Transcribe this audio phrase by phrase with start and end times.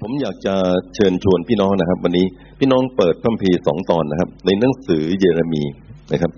[0.00, 0.54] ผมอยากจะ
[0.94, 2.26] เชิญชวนพี่น้องนะครับ วันนี้
[2.58, 5.62] พี่น้องเปิดพระคัมภีร์สองตอนนะครับ ในหนังสือเยเรมี
[6.12, 6.32] นะครับ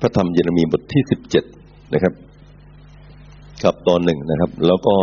[0.00, 1.44] พระธรรมเยเรมีบทที่สิบเจ็ด
[1.94, 2.12] นะครับ
[3.62, 4.94] ครับตอนหนึ่งนะครับ แล้วก็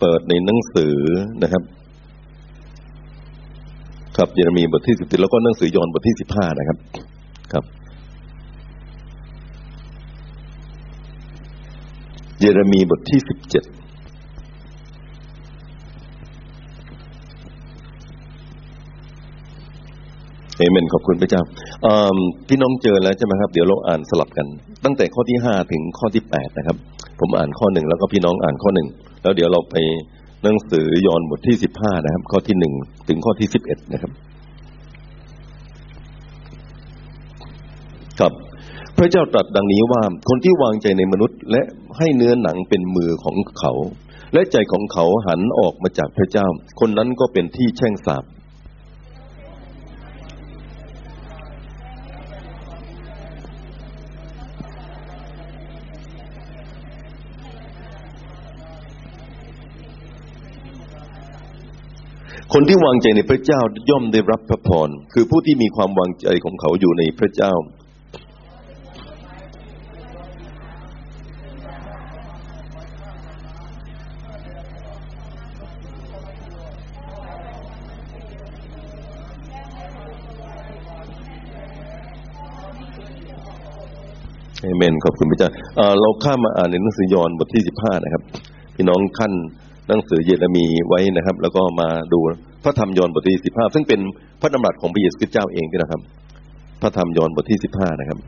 [0.00, 0.94] เปิดในหนังสือ
[1.42, 1.62] นะครับ
[4.16, 6.78] ครับเยเรมีบทที่สิบเจ็ดแล้วก็หนังสือยอห์นบทที่สิบห้านะครับ
[7.52, 7.64] ครับ
[12.40, 13.64] เยเรมีบทที่สิบเจ็ด
[20.58, 21.42] เอเมนขอบคุณพระเจ้า
[22.48, 24.46] พี่น้องเจอแล้วใช่ไหมครับ เดี๋ยวเราอ่านสลับกัน
[24.84, 26.76] ตั้งแต่ข้อที่ห้าถึงข้อที่แปดนะครับ
[27.20, 28.88] ผมอ่านข้อหนึ่งแล้วก็พี่น้องอ่านข้อหนึ่ง
[29.22, 29.74] แล้วเดี๋ยวเราไป
[30.42, 32.72] หนังสือยอห์นบทที่สิบห้านะครับ ข้อที่หนึ่ง
[33.08, 34.12] ถึงข้อที่สิบเอ็ดนะครับ
[38.20, 38.32] ครับ
[38.96, 41.62] พระเจ้าตรัสดังนี้ว่าคนที่วางใจในมนุษย์ และ
[41.98, 43.72] ให้เนื้อหนังเป็นมือของเขา
[44.32, 46.46] และใจของเขาหันออกมาจากพระเจ้า
[46.80, 48.24] คนนั้นก็เป็นที่แช่งสาบ
[62.52, 63.60] คนที่วางใจในพระเจ้า
[63.90, 67.54] ย่อมได้รับพระพร คือผู้ที่มีความวางใจของเขาอยู่ในพระเจ้า
[84.62, 85.50] เอเมน ขอบคุณพระเจ้า
[86.00, 88.22] เราข้ามมาอ่านในหนังสือยอห์นบทที่สิบห้านะครับ
[88.74, 89.32] พี่น้องขั้น
[89.88, 92.18] หนังสือเยเรมีไว้นะครับ แล้วก็มาดู
[92.64, 94.00] พระธรรมยอห์นบทที่สิบห้าซึ่งเป็น
[94.40, 96.00] พระดำรัสของพระเยซูคริสต์เจ้าเองนะครับ
[96.82, 98.18] พระธรรมยอห์นบทที่สิบห้านะครับ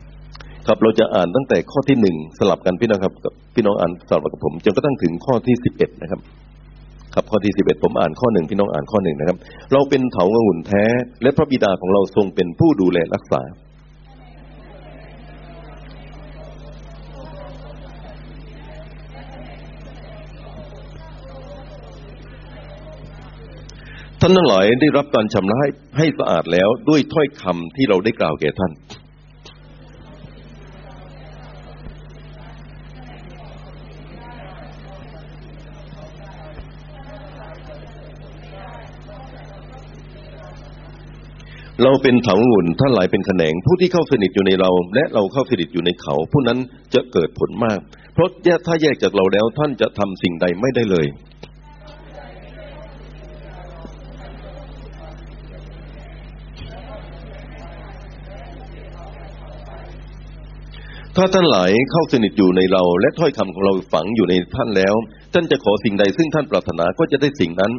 [0.67, 6.19] ครับเราจะอ่านตั้งแต่ข้อที่หนึ่งสลับกันพี่น้องครับกับพี่น้องอ่านสลับกับผมจนกระทั่งถึงข้อที่สิบเอ็ดนะครับ
[7.13, 9.37] ครับข้อที่สิบเอ็ดผมอ่านข้อหนึ่งพี่น้องอ่านข้อหนึ่งนะครับ
[9.73, 10.83] เราเป็นเถาองุ่นแท้
[11.23, 13.41] และพระบิดาของเราทรงเป็นผู้ดูแลรักษา
[24.23, 28.71] ท่านทั้งหลายได้รับการชำระให้ให้สะอาดแล้วด้วยถ้อยคำที่เราได้กล่าวแก่ท่าน
[41.83, 46.59] เราเป็นเถาองุ่นท่านหลายเป็นแขนง ผู้ที่เข้าสนิทอยู่ในเรา และเราเข้าสนิทอยู่ในเขา ผู้นั้น
[46.93, 47.79] จะเกิดผลมาก
[48.13, 48.29] เพราะ
[48.65, 51.07] ถ้าแยกจากเราแล้วท่านจะทำสิ่งใดไม่ได้เลย
[61.17, 64.95] ถ้าท่านหลายเข้าสนิทอยู่ในเรา และถ้อยคำของเราฝังอยู่ในท่านแล้ว
[65.33, 67.71] ท่านจะขอสิ่งใดซึ่งท่านปรารถนาก็จะได้สิ่งนั้น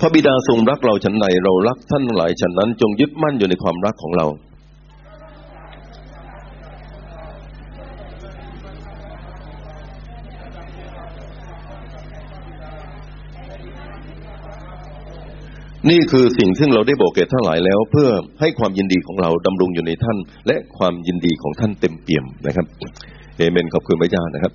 [0.00, 4.26] พระบิดาทรงรักเราฉันใดเรารักท่านหลายฉันนั้น จงยึดมั่นอยู่ในความรักของเรา
[15.90, 18.08] นี่คือสิ่งซึ่งเราได้บอกแก่ท่านหลายแล้ว เพื่อ
[18.40, 20.16] ให้ความยินดีของเราดำรงอยู่ในท่าน
[20.46, 22.66] และความยินดีของท่านเต็มเปี่ยมนะครับ
[23.36, 24.52] เอเมนขอบคุณพระเจ้านะครับ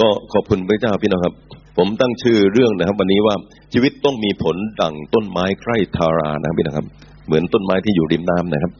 [0.00, 1.34] ก็ขอบคุณพระเจ้าพี่น้องครับ
[1.78, 3.34] ผมตั้งชื่อเรื่องนะครับ วันนี้ว่า
[3.72, 6.86] ชีวิตต้องมีผลดั่งต้นไม้ใกล้ทารานะพี่นะครับ
[7.26, 8.72] เหมือนต้นไม้ที่อยู่ริมน้ำนะครับ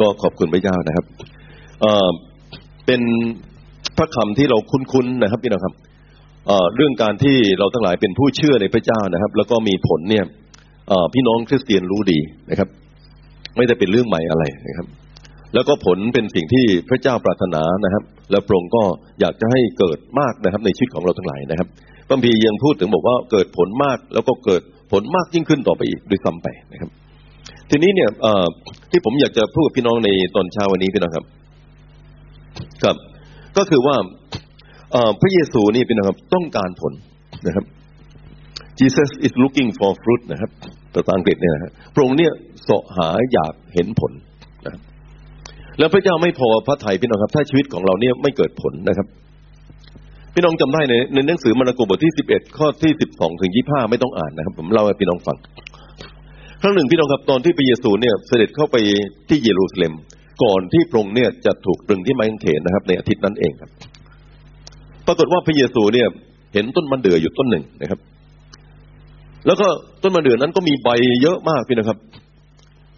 [0.00, 1.04] ก็ขอบคุณพระเจ้านะครับ
[1.80, 2.10] เอ่อ
[2.86, 3.02] เป็น
[3.96, 5.74] พระคำที่เราคุ้นๆนะครับพี่น้องครับ
[6.46, 10.24] เอ่อเรื่องการที่เราทั้งหลายเป็นผู้เชื่อในพระเจ้านะครับ แล้วก็มีผลเนี่ย
[11.14, 12.18] พี่น้องคริสเตียนรู้ดี
[12.50, 12.68] นะครับ
[13.56, 14.86] ไม่ได้เป็นเรื่องใหม่อะไรนะครับ
[15.54, 18.82] แล้วก็ผลเป็นสิ่งที่พระเจ้าปรารถนานะครับ และพระองค์ก็
[19.20, 21.68] อยากจะให้เกิดมากนะครับ ในชีวิตของเราทั้งหลายนะครับ
[22.08, 24.62] พระพียังพูดถึงบอกว่าเกิดผลมาก แล้วก็เกิด
[24.92, 26.90] ผลมากยิ่งขึ้นต่อไปอีกด้วยซ้ำไปนะครับ
[27.70, 28.10] ทีนี้เนี่ย
[28.90, 31.24] ที่ผมอยากจะพูดกับพี่น้องในตอนเช้าวันนี้พี่น้องครับ
[32.84, 32.96] ครับ
[33.56, 33.96] ก็คือว่า
[35.20, 36.92] พระเยซูนี่พี่น้องครับ ต้องการผล
[37.46, 37.64] นะครับ
[38.80, 40.50] Jesus is looking for fruit นะครับ
[40.94, 42.32] ภาษาอังกฤษเนี่ยนะพระองค์เนี่ย
[42.64, 44.12] เสาะหาอยากเห็นผล
[44.66, 44.80] นะ
[45.78, 49.06] แล้วพระเจ้าไม่พอพระไถ่พี่น้องครับ ถ้าชีวิตของเราเนี่ยไม่เกิดผลนะครับ
[50.34, 55.36] พี่น้องจำได้ในในหนังสือมาระโกบทที่สิบเอ็ดข้อที่สิบสองถึงยี่ห้าไม่ต้องอ่านนะครับ ผมเล่าให้พี่น้องฟัง
[56.62, 58.76] ครั้งหนึ่งพี่น้องครับตอนที่พระเยซูเนี่ยเสด็จเข้าไป
[59.28, 59.94] ที่เยรูซาเล็ม
[60.42, 63.70] ก่อนที่พระองค์เนี่ยจะถูกตรึงที่ไม้กางเขนนะครับ ในอาทิตย์นั้นเองครับ
[65.06, 66.08] ปรากฏว่าพระเยซูเนี่ย
[66.54, 67.98] เห็นต้นมันเดื่ออยู่ต้นหนึ่งนะครับ
[69.46, 69.66] แล้วก็
[70.02, 70.88] ต้นมะเดื่อนั้นก็มีใบ
[71.22, 71.98] เยอะมากพี่นะครับ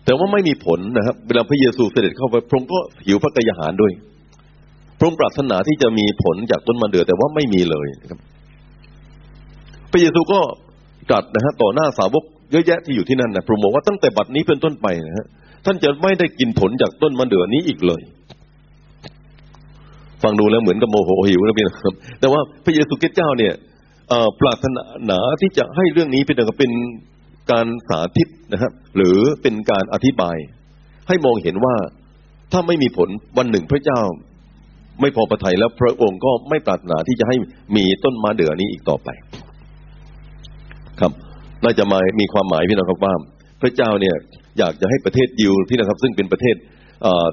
[0.04, 3.92] แต่ว่าไม่มีผลนะครับ เวลาพระเยซูเสด็จเข้าไปพระองค์ก็หิวพระกายอาหารด้วย
[4.98, 8.18] พพระองค์ปรารถนาที่จะมีผลจากต้นมะเดื่อแต่ว่าไม่มีเลยนะครับ
[9.90, 10.40] พระเยซูก็
[11.08, 15.26] ตรัสนะฮะต่อหน้าสาวกเยอะแยะที่อยู่ที่นั่นนะพระองค์บอกว่าตั้งแต่บัดนี้เป็นต้นไปนะฮะ
[15.64, 18.00] ท่านจะไม่ได้กินผลจากต้นมะเดื่อนี้อีกเลย
[20.22, 23.52] ฟังดูแล้วเหมือนกับโมโหหิวนะพี่นะครับ แต่ว่าพระเยซูคริสต์เจ้าเนี่ย
[24.40, 24.66] ปรารถ
[25.10, 26.72] นาที่จะให้เรื่องนี้เป็นเป็น
[27.50, 30.36] การสาธิตนะครับ หรือเป็นการอธิบาย
[31.08, 31.74] ให้มองเห็นว่า
[32.52, 34.00] ถ้าไม่มีผลวันหนึ่งพระเจ้า
[35.00, 37.36] ไม่พอประทัยแล้วพระองค์ก็ไม่ปรารถนาที่จะให้
[37.76, 39.08] มีต้นมะเดื่อนี้อีกต่อไป
[41.00, 41.12] ครับ
[41.64, 43.14] น่าจะมามีความหมายพี่น้องครับว่า
[43.62, 44.14] พระเจ้าเนี่ย
[44.58, 46.56] อยากจะให้ประเทศยิวพี่นะครับ ซึ่งเป็นประเทศ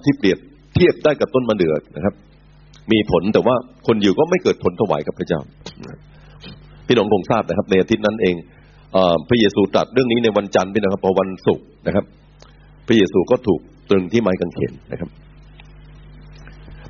[0.04, 0.40] ที่เปรียบ
[0.76, 2.14] เทียบได้กับต้นมะเดื่อนะครับ
[2.92, 3.56] มีผลแต่ว่า
[3.88, 5.40] คนยิวก็ไม่เกิดผลถวายกับพระเจ้า
[6.90, 8.36] พี่น้องคงทราบนะครับในอาทิตย์นั้นเอง
[9.30, 12.06] พระเยซูตรัสเรื่องนี้ในวันจันทร์พี่นะครับพอวันศุกร์นะครับ
[12.88, 13.60] พระเยซูก็ถูก
[13.90, 15.10] ตรึงที่ไม้กางเขนนะครับ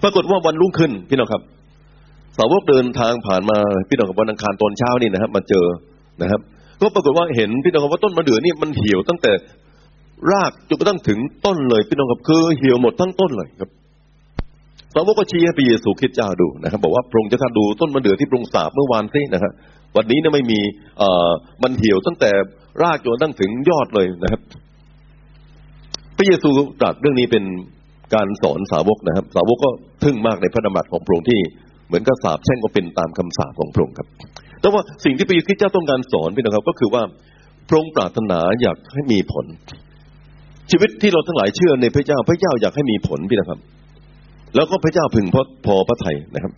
[0.03, 1.41] ปรากฏว่าวันรุ่งขึ้นพี่น้องครับ
[2.37, 3.57] สาวกเดินทางผ่านมา
[3.89, 5.65] พี่น้องกับวันอังคารตอนเช้านี่นะครับ มาเจอ
[6.21, 6.41] นะครับ
[6.81, 9.31] ก็ปรากฏว่าเห็นพี่น้องครับว่าต้นมะเดื่อนี่มันเหี่ยวตั้งแต่
[10.31, 13.69] รากจนกระทั่งถึงต้นเลยพี่น้องครับคือเหี่ยวหมดทั้งต้นเลยครับ
[14.93, 19.51] สาวกก็ชี้ให้พระเยซูคริสต์เจ้าดูนะครับ บอกว่าพระองค์จะท่านดูต้นมะเดื่อที่ปรุงสาบเมื่อวานซินะครับ
[19.95, 20.59] วันนี้เนี่ยไม่มี
[20.97, 21.29] เอ่อ
[21.63, 22.31] มันเหี่ยวตั้งแต่
[22.81, 24.41] รากจนตั้งถึงยอดเลยนะครับ
[26.17, 26.49] พระเยซู
[26.81, 27.43] ตรัสเรื่องนี้เป็น
[28.15, 29.69] การสอนสาวกนะครับ สาวกก็
[30.03, 31.39] ทึ่งมากในพระดำรัสของพระองค์ที่
[31.87, 34.07] เหมือนกับสาบแช่งก็เป็นตามคำสาปของพระองค์ครับ
[34.61, 37.03] แต่ว่าสิ่งที่พระเยซูเจ้าต้องการสอนพี่นะครับ ก็คือว่า
[37.67, 39.45] พระองค์ปรารถนาอยากให้มีผล
[40.71, 43.59] ชีวิตที่เราทั้งหลายเชื่อในพระเจ้า พระเจ้าอยากให้มีผลพี่นะครับ
[44.55, 46.53] แล้วก็พระเจ้าพึงพอพอพระทัยนะครับ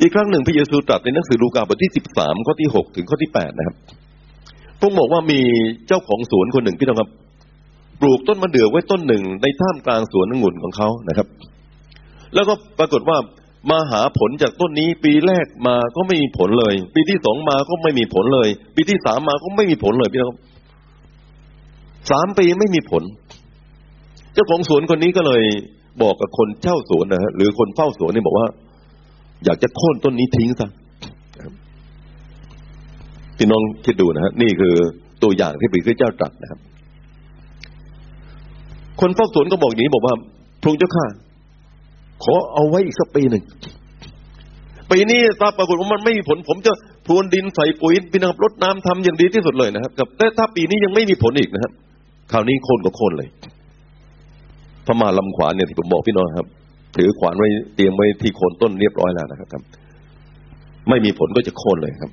[0.00, 3.76] อีกครั้งหนึ่งพระเยซูตรัสในหนังสือลูกาบทที่สิบสามข้อที่หกถึงข้อที่แปดนะครับ
[4.80, 5.40] พระองค์บอกว่ามี
[5.88, 7.10] เจ้าของสวนคนหนึ่งพี่น้องครับ
[8.00, 11.26] ปลูกต้นมะเดื่อไว้ต้นหนึ่งในท่ามกลางสวนองุ่นของเขานะครับ
[12.34, 13.18] แล้วก็ปรากฏว่า
[13.70, 20.34] มาหาผลจากต้นนี้ ปีแรกมาก็ไม่มีผลเลย ปีที่สองมาก็ไม่มีผลเลย ปีที่สามมาก็ไม่มีผลเลยพี่น้อง
[22.10, 23.02] สามปีไม่มีผล
[24.34, 25.42] เจ้าของสวนคนนี้ก็เลย
[26.02, 28.46] บอกกับคนเช่าสวนนะฮะหรือคนเฝ้าสวนนี่บอกว่า
[29.46, 30.68] อยากจะโค่นต้นนี้ทิ้งซะ
[33.38, 34.74] พี่น้องคิดดูนะฮะนี่คือ
[35.22, 36.60] ตัวอย่างที่พระเจ้าตรัสนะครับ
[39.00, 40.14] คนเฝ้าสวนก็บอกอย่างนี้บอกว่า
[40.62, 41.06] พระเจ้าข้า
[42.24, 43.44] ขอเอาไว้อีกสักปีหนึ่ง
[44.90, 46.72] ปีนี้ทราบปรากฏว่ามันไม่มีผล ผมจะ
[47.06, 51.72] พรวนดินใส่ปุ๋ยพี่น้องรดน้ำทำอย่างดีที่สุดเลยนะครับแต่ถ้าปีนี้ยังไม่มีผลอีกนะครับ
[52.32, 53.28] คราวนี้โค่นก็โค่นเลย
[54.86, 56.46] พระมาลำขวานเนี่ยที่ผมบอกพี่น้องครับ
[56.96, 59.62] ถือขวานไว้เตรียมไว้ที่โคนต้นเรียบร้อยแล้วนะครับ
[60.88, 62.10] ไม่มีผลก็จะโค่นเลยครับ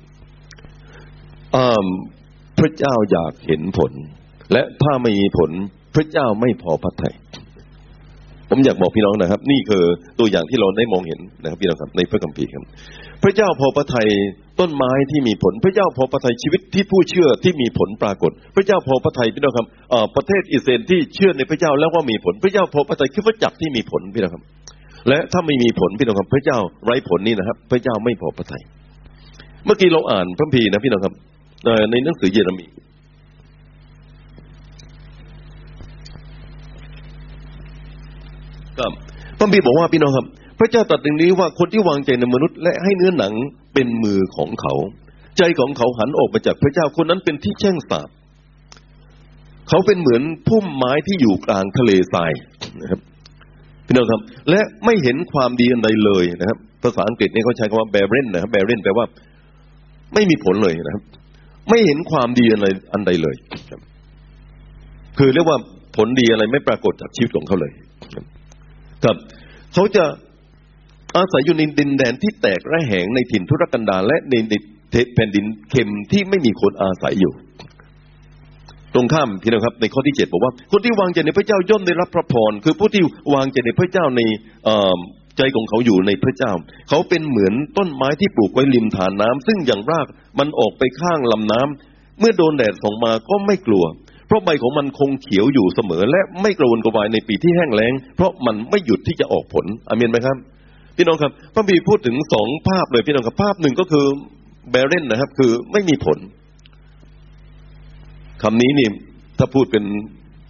[2.58, 3.92] พระเจ้าอยากเห็นผล
[4.52, 5.50] และถ้าไม่มีผล
[5.94, 7.14] พระเจ้าไม่พอพระทัย
[8.50, 9.84] ผมอยากบอกพี่น้องนะครับ นี่คือ
[10.18, 12.64] ตัวอย่างที่เราได้มองเห็นนะครับพี่น้องครับในพระคัมภีร์ครับ
[13.22, 14.08] พระเจ้าพอพระทัย
[14.60, 19.66] ต้นไม้ที่มีผล พระเจ้าพอพระทัยชีวิตที่ผู้เชื่อที่มีผลปรากฏ พระเจ้าพอพระทัยพี่น้องครับ
[20.16, 24.42] ประเทศอิสราเอลที่เชื่อในพระเจ้าแล้วว่ามีผล พระเจ้าพอพระทัยคิดว่าจักที่มีผลพี่น้องครับ
[25.08, 28.62] และถ้าไม่มีผลพี่น้องครับพระเจ้าไร้ผลนี่นะครับ พระเจ้าไม่พอพระทัย
[29.64, 31.14] เมื่อกี้เราอ่านพระพีนะพี่น้องครับ
[31.90, 32.66] ในหนังสือเยเรมี
[38.78, 38.92] ครับ
[39.38, 40.26] พระพีบอกว่าพี่น้องครับ
[40.58, 43.32] พระเจ้าตรัสอย่างนี้ว่าคนที่วางใจในมนุษย์ และให้เนื้อหนัง
[43.74, 44.74] เป็นมือของเขา
[45.38, 48.08] ใจของเขาหันออกมาจากพระเจ้าคนนั้นเป็นที่แช่งสาบ
[49.68, 52.32] เขาเป็นเหมือนพุ่มไม้ที่อยู่กลางทะเลทราย
[52.80, 53.00] นะครับ
[53.86, 59.06] พี่น้องครับ และไม่เห็นความดีอันใดเลยนะครับ ภาษาอังกฤษนี่เขาใช้คำว่า barren นะครับ barren แปลว่า
[60.14, 61.04] ไม่มีผลเลยนะครับ
[61.70, 63.36] ไม่เห็นความดีอะไรอันใดเลย
[63.70, 63.80] ครับ
[65.18, 65.58] คือเรียกว่า
[65.96, 67.72] ผลดีอะไรไม่ปรากฏจากชีวิตของเขาเลย
[69.04, 69.16] ครับ
[69.74, 70.04] เขาจะ
[71.16, 74.34] อาศัยอยู่ในดินแดนที่แตกระแหงในถิ่นทุรกันดารและใน
[75.14, 77.32] แผ่นดินเข็มที่ไม่มีคนอาศัยอยู่
[78.94, 83.02] ตรงข้ามพี่น้องครับ ในข้อที่เจ็ดบอกว่า คนที่วางใจในพระเจ้าย่อมได้รับพระพรคือผู้ที่
[83.34, 84.20] วางใจในพระเจ้าใน
[85.38, 86.52] ใจของเขาอยู่ในพระเจ้า
[86.88, 90.06] เขาเป็นเหมือนต้นไม้ที่ปลูกไว้ริมฐานน้ำซึ่งอย่างราก
[90.38, 93.84] มันออกไปข้างลำน้ำเมื่อโดนแดดส่องมาก็ไม่กลัว
[94.26, 100.36] เพราะใบของมันคงเขียวอยู่เสมอ และไม่กระวนกระวายในปีที่แห้งแล้ง เพราะมันไม่หยุดที่จะออกผลอเมนไหมครับ
[100.96, 104.06] พี่น้องครับพระบีพูดถึงสองภาพเลยพี่น้องครับภาพหนึ่งก็คือ
[104.70, 106.18] แบเรนนะครับ คือไม่มีผล
[108.42, 108.88] คำนี้นี่
[109.38, 109.84] ถ้าพูดเป็น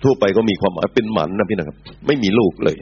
[0.05, 1.77] ทั่วไปก็มีความหมายเป็นหมันนะพี่นะครับ
[2.07, 2.77] ไม่มีลูกเลย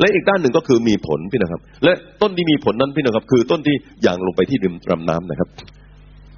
[0.00, 5.48] และอีกด้านหนึ่งก็คือมีผลพี่นะครับ และต้นที่มีผลนั้นพี่นะครับ คือต้นที่ย่างลงไปที่ริมลำน้ำนะครับ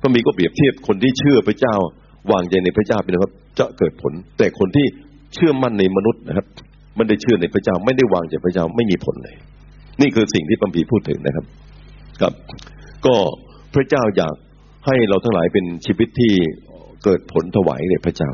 [0.03, 1.75] ก็มีก็เปรียบเทียบคนที่เชื่อพระเจ้า
[2.33, 4.87] วางใจในพระเจ้าพี่นะครับ จะเกิดผล แต่คนที่
[5.35, 6.47] เชื่อมั่นในมนุษย์นะครับ
[6.97, 9.37] ไม่ได้เชื่อในพระเจ้าไม่ได้วางใจพระเจ้าไม่มีผลเลย
[10.01, 11.45] นี่คือสิ่งที่พระบีพูดถึงนะครับ
[12.21, 12.35] ครับ
[13.07, 13.15] ก็
[13.75, 14.35] พระเจ้าอยาก
[14.87, 16.33] ให้เราทั้งหลายเป็นชีวิตที่
[17.05, 18.31] เกิดผลถวายแด่พระเจ้า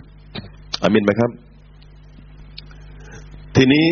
[0.82, 1.30] อามินไหมครับ
[3.56, 3.84] ทีนี้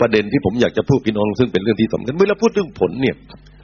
[0.00, 3.16] ประเด็นที่ผมอยากจะพูดพี่น้องซึ่งเป็นเรื่องที่สำคัญเมื่อเราพูดเรื่องผลเนี่ย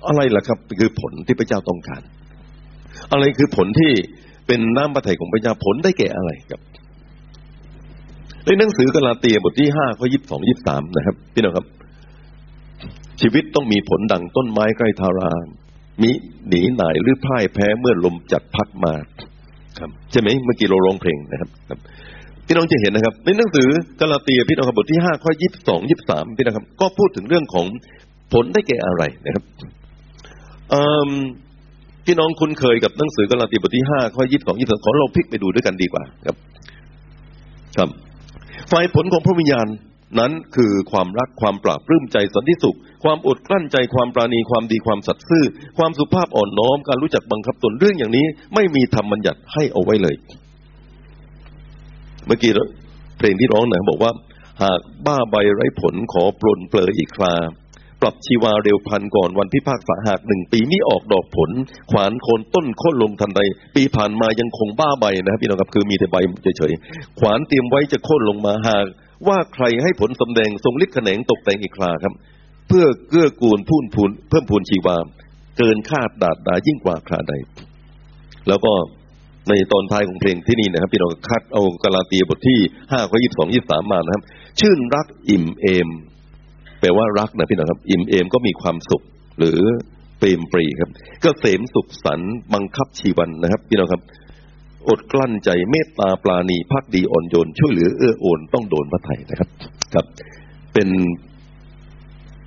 [0.06, 2.02] อะไรล่ะครับ คือผลที่พระเจ้าต้องการ
[3.12, 3.92] อะไรคือผลที่
[4.46, 6.60] เป็นน้ำพระทัยของพระเจ้าผลได้แก่อะไรครับ
[8.44, 11.66] ในหนังสือกาลาเตียบทที่ห้าข้อยี่สิบสองยี่สามนะครับ พี่น้องครับ
[13.20, 15.46] ชีวิตต้องมีผลดังต้นไม้ใกล้ทาราม
[16.02, 16.10] มิ
[16.48, 18.94] หนีหน่ายหรือพ่ายแพ้เมื่อลมจัดพัดมา
[19.78, 21.78] ครับใช่ไหมเมื่อกี้เราร้องเพลงนะครับครับ
[22.47, 23.68] พี่น้องจะเห็นนะครับ ในหนังสือ
[24.00, 27.66] กาลาเตียพี่น้องครับบทที่ห้าข้อยี่สิบสองยี่สิบสามพี่น้องครับ ก็พูดถึงเรื่องของ
[28.33, 29.45] ผลได้แก่อะไรนะครับ
[32.06, 36.37] พี่น้องคุ้นเคยกับหนังสือกาลาเตียบทที่ห้าข้อยี่สิบสองยี่สิบสามขอเราพลิกไปดูด้วยกันดีกว่าครับ
[37.76, 37.88] ครับ
[38.71, 39.66] ฝ่ายผลของพระวิญญาณ
[40.18, 45.44] นั้นคือความรักความปราบปลื้มใจสันติสุข ความอดกลั้นใจความปราณีความดีความสัตย์ซื่อ
[45.78, 50.14] ความสุภาพอ่อนน้อมการรู้จักบังคับตนเรื่องอย่างนี้ ไม่มีธรรมบัญญัติให้เอาไว้เลย
[52.26, 52.52] เมื่อกี้
[53.18, 54.12] เพลงที่ร้องนะบอกว่า
[54.62, 57.34] หากบ้าใบไร้ผลขอปลนเปลออีกครา
[58.02, 61.50] ปรับชีวาเร็วพันก่อนวันพิพากษาหากหนึ่งปีไมิออกดอกผล
[61.90, 63.40] ขวานโคนต้นโค่นลงทันใด
[63.75, 68.86] ปีผ่านมายังคงบ้าใบนะครับพี่น้องครับคือมีแต่ใบเฉยๆขวานเตรียมไว้จะโค่นลงมาหาก
[69.28, 72.14] ว่าใครให้ผลสำแดงทรงฤทธิ์แขนงตกแต่งอีกคราครับ
[72.68, 74.96] เพื่อเกื้อกูลพูนพูนเพิ่มพูนชีวา
[75.58, 77.35] เกินคาดดาดดายิ่งกว่าคราใด
[78.49, 78.73] แล้วก็
[79.49, 82.58] ในตอนท้ายของเพลงที่นี่นะครับพี่น้องคัดเอากาลาตีบทที่
[82.90, 84.23] ห้าข้อยี่สิบสองยี่สามมานะครับ
[84.61, 85.88] ชื่นรักอิ่มเอม
[86.80, 89.02] แปลว่ารักนะพี่น้องครับ อิ่มเอมก็มีความสุข
[89.38, 89.61] หรือ
[90.18, 90.90] เปรมปรีครับ
[91.25, 92.20] ก็เสมสุขสัน
[92.54, 94.02] บังคับชีวันนะครับ พี่น้องครับ
[94.88, 99.49] อดกลั้นใจเมตตาปราณีพักดีอ่อนโยนช่วยเหลือเอื้อโอนต้องโดนพระไถ่นะครับ
[99.95, 100.07] ครับ
[100.75, 100.88] เป็น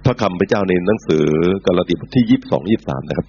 [0.06, 1.26] พระคำพระเจ้าในหนังสือ
[1.66, 3.28] กาลาติบทที่ยี่สิบสองยี่สามนะครับ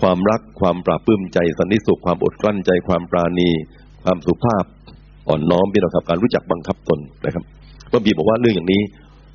[0.00, 3.48] ความรักความปราบปลื้มใจสันนิสุขความอดกลั้นใจความปราณี
[4.04, 4.64] ความสุภาพ
[5.28, 7.44] อ่อนน้อมพี่น้องครับการรู้จักบังคับตนนะครับ
[7.90, 8.80] พระบีบอกว่าเรื่องอย่างนี้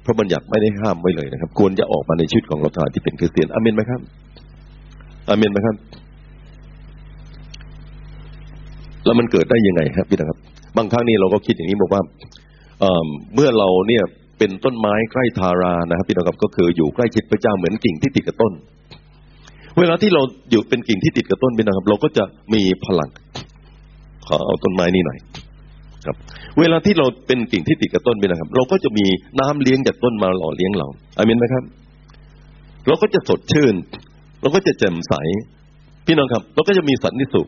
[0.06, 4.02] พระบัญญัติไม่ได้ห้ามไว้เลยนะครับ ควรจะออกมาในชีวิตของเราทานที่เป็นคริสเตียนอเมนไหมครับ
[5.30, 5.76] อเมนไหมครับ
[9.08, 10.38] แล้วมันเกิดได้ยังไงครับพี่นะครับ
[10.78, 12.02] บางครั้งนี่เราก็คิดอย่างนี้บอกว่า
[13.34, 14.04] เมื่อเราเนี่ย
[14.38, 18.54] เป็นต้นไม้ใกล้ทารานะครับพี่นะครับก็คืออยู่ใกล้ชิดพระเจ้าเหมือนกิ่งที่ติดกับต้น
[19.80, 20.22] เวลาที่เรา
[20.52, 22.24] อยู่เป็นกิ่งที่ติดกับต้นพี่นะครับ เราก็จะ
[22.54, 23.10] มีพลัง
[24.28, 25.20] ขอเอาต้นไม้นี่หน่อย
[26.06, 26.16] ครับ
[26.60, 29.06] เวลาที่เราเป็นกิ่งที่ติดกับต้นพี่นะครับ เราก็จะมี
[29.40, 30.88] น้ำเลี้ยงจากต้นมาหล่อเลี้ยงเรา
[31.18, 31.64] อามินไหมครับ
[32.88, 33.74] เราก็จะสดชื่น
[34.42, 35.14] เราก็จะแจ่มใส
[36.06, 37.48] พี่น้องครับ เราก็จะมีสันนิสุข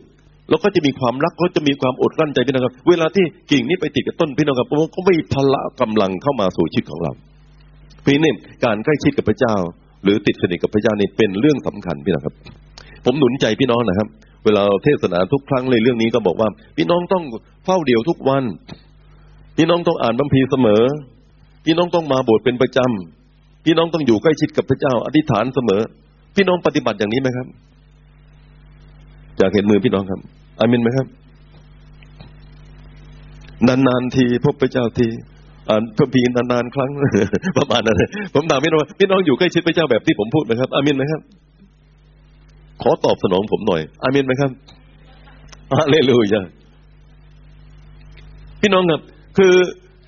[0.50, 7.12] แล้วก็จะมีความรักก็จะมีความอดกลั้นใจพี่น้องครับ เวลาที่กิ่งนี้ไปติดกับต้นพี่น้องครับก็ไม่พละกำลังเข้ามาสู่ชีวิตของเรา
[8.06, 9.56] พี่นี่การใกล้ชิดกับพระเจ้า
[10.04, 12.36] หรือติดสนิทกับพระเจ้านี่เป็นเรื่องสำคัญพี่น้องครับ
[13.06, 14.08] ผมหนุนใจพี่น้องนะครับ
[14.46, 17.24] เวลาเทศนาทุกครั้งเลยเรื่องนี้ก็บอกว่า พี่น้องต้อง
[17.66, 18.44] เฝ้าเดี่ยวทุกวัน
[19.58, 20.84] พี่น้องต้องอ่านบัมพีเสมอ
[21.66, 25.82] พี่น้องต้องมาโบสถ์เป็นประจำพี่น้องต้องอยู่ใกล้ชิดกับพระเจ้า อธิษฐานเสมอ
[26.36, 27.48] พี่น้องปฏิบัติอย่างนี้ไหมครับ
[29.38, 30.20] อยากเห็นมือพี่น้องครับ
[30.60, 31.08] อามินไหมครับ
[33.68, 35.08] นานๆทีพบพระเจ้าที
[35.70, 36.92] อ่านพระพีนานๆครั้ง
[37.58, 37.98] ประมาณนั้น
[38.34, 41.22] ผมถามพี่น้องพี่น้องอยู่ใกล้ชิดพระเจ้าแบบที่ผมพูดไหมครับอามินไหมครับ
[42.82, 44.52] ขอตอบสนองผมหน่อยอามินไหมครับ
[45.72, 46.42] อาเลลูยา
[48.62, 49.02] พี่น้องครับ
[49.38, 49.54] คือ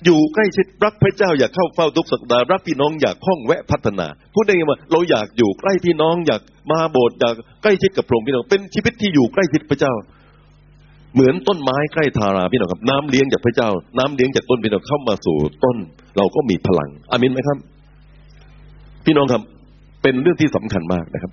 [0.04, 9.92] อยู่ใกล้ชิดรักพระเจ้าอยากเข้าเฝ้าทุกสัปดาห์รักพี่น้องอยากข้องแวะพัฒนา พูดได้ไงว่าเราอยากอยู่ใกล้พี่น้องอยากมาโบสถ์อยากใกล้ชิดกับพระองค์พี่น้องเป็นชีวิตที่อยู่ใกล้ชิดพระเจ้า
[11.14, 15.76] เหมือนต้นไม้ใกล้ทาราพี่น้องครับ น้ำเลี้ยงจากพระเจ้า น้ำเลี้ยงจากต้นพี่น้องเข้ามาสู่ต้น
[16.16, 17.58] เราก็มีพลังอามินไหมครับ
[19.04, 19.42] พี่น้องครับ
[20.02, 21.32] เป็นเรื่องที่สำคัญมากนะครับ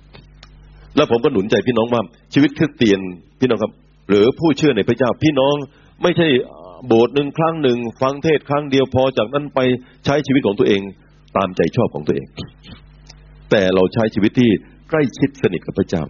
[0.96, 2.02] แล้วผมก็หนุนใจพี่น้องว่า
[2.34, 3.00] ชีวิตคริสเตียน
[3.40, 3.72] พี่น้องครับ
[4.08, 5.54] หรือผู้เชื่อในพระเจ้า พี่น้อง
[6.02, 6.28] ไม่ใช่
[6.86, 9.60] โบสถ์หนึ่งครั้งหนึ่งฟังเทศครั้งเดียวพอจากนั้นไป
[10.04, 10.80] ใช้ชีวิตของตัวเอง
[11.36, 12.26] ตามใจชอบของตัวเอง
[13.50, 14.50] แต่เราใช้ชีวิตที่
[14.90, 16.02] ใกล้ชิดสนิทกับพระเจ้า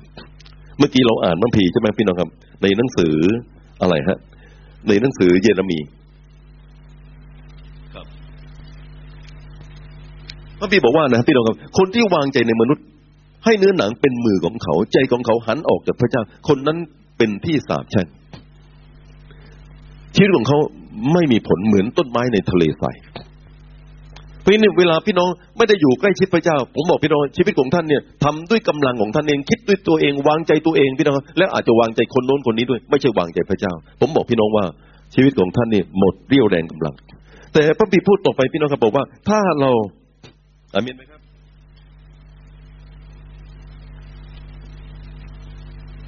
[0.78, 2.30] เมื่อกี้เราอ่านมังพีใช่ไหมพี่น้องครับ
[2.62, 3.14] ในหนังสือ
[3.82, 4.18] อะไรฮะ
[4.88, 5.78] ในหนังสือเยเรมี
[7.94, 8.06] ครับ
[10.58, 12.84] พระบีบอกว่านะพี่น้องครับคนที่วางใจในมนุษย์
[13.44, 16.78] ให้เนื้อหนังเป็นมือของเขา ใจของเขาหันออกจากพระเจ้า คนนั้น
[17.16, 18.06] เป็นที่สาบแช่ง
[20.14, 20.58] ชีวิตของเขา
[21.12, 22.96] ไม่มีผลเหมือนต้นไม้ในทะเลทราย
[24.40, 34.64] เพราะนี่เวลาพี่น้องไม่ได้อยู่ใกล้ชิดพระเจ้า ผมบอกพี่น้องชีวิตของท่านเนี่ยทำด้วยกำลังของท่านเองคิดด้วยตัวเอง วางใจตัวเองพี่น้องและอาจจะวางใจคนโน้นคนนี้ด้วย ไม่ใช่วางใจพระเจ้า ผมบอกพี่น้องว่า
[35.14, 36.94] ชีวิตของท่านเนี่ยหมดเรี่ยวแรงกำลัง
[37.52, 39.70] แต่พระบิดพูดต่อไปพี่น้องครับบอกว่า ถ้าเรา
[40.74, 41.20] อามีนไหมครับ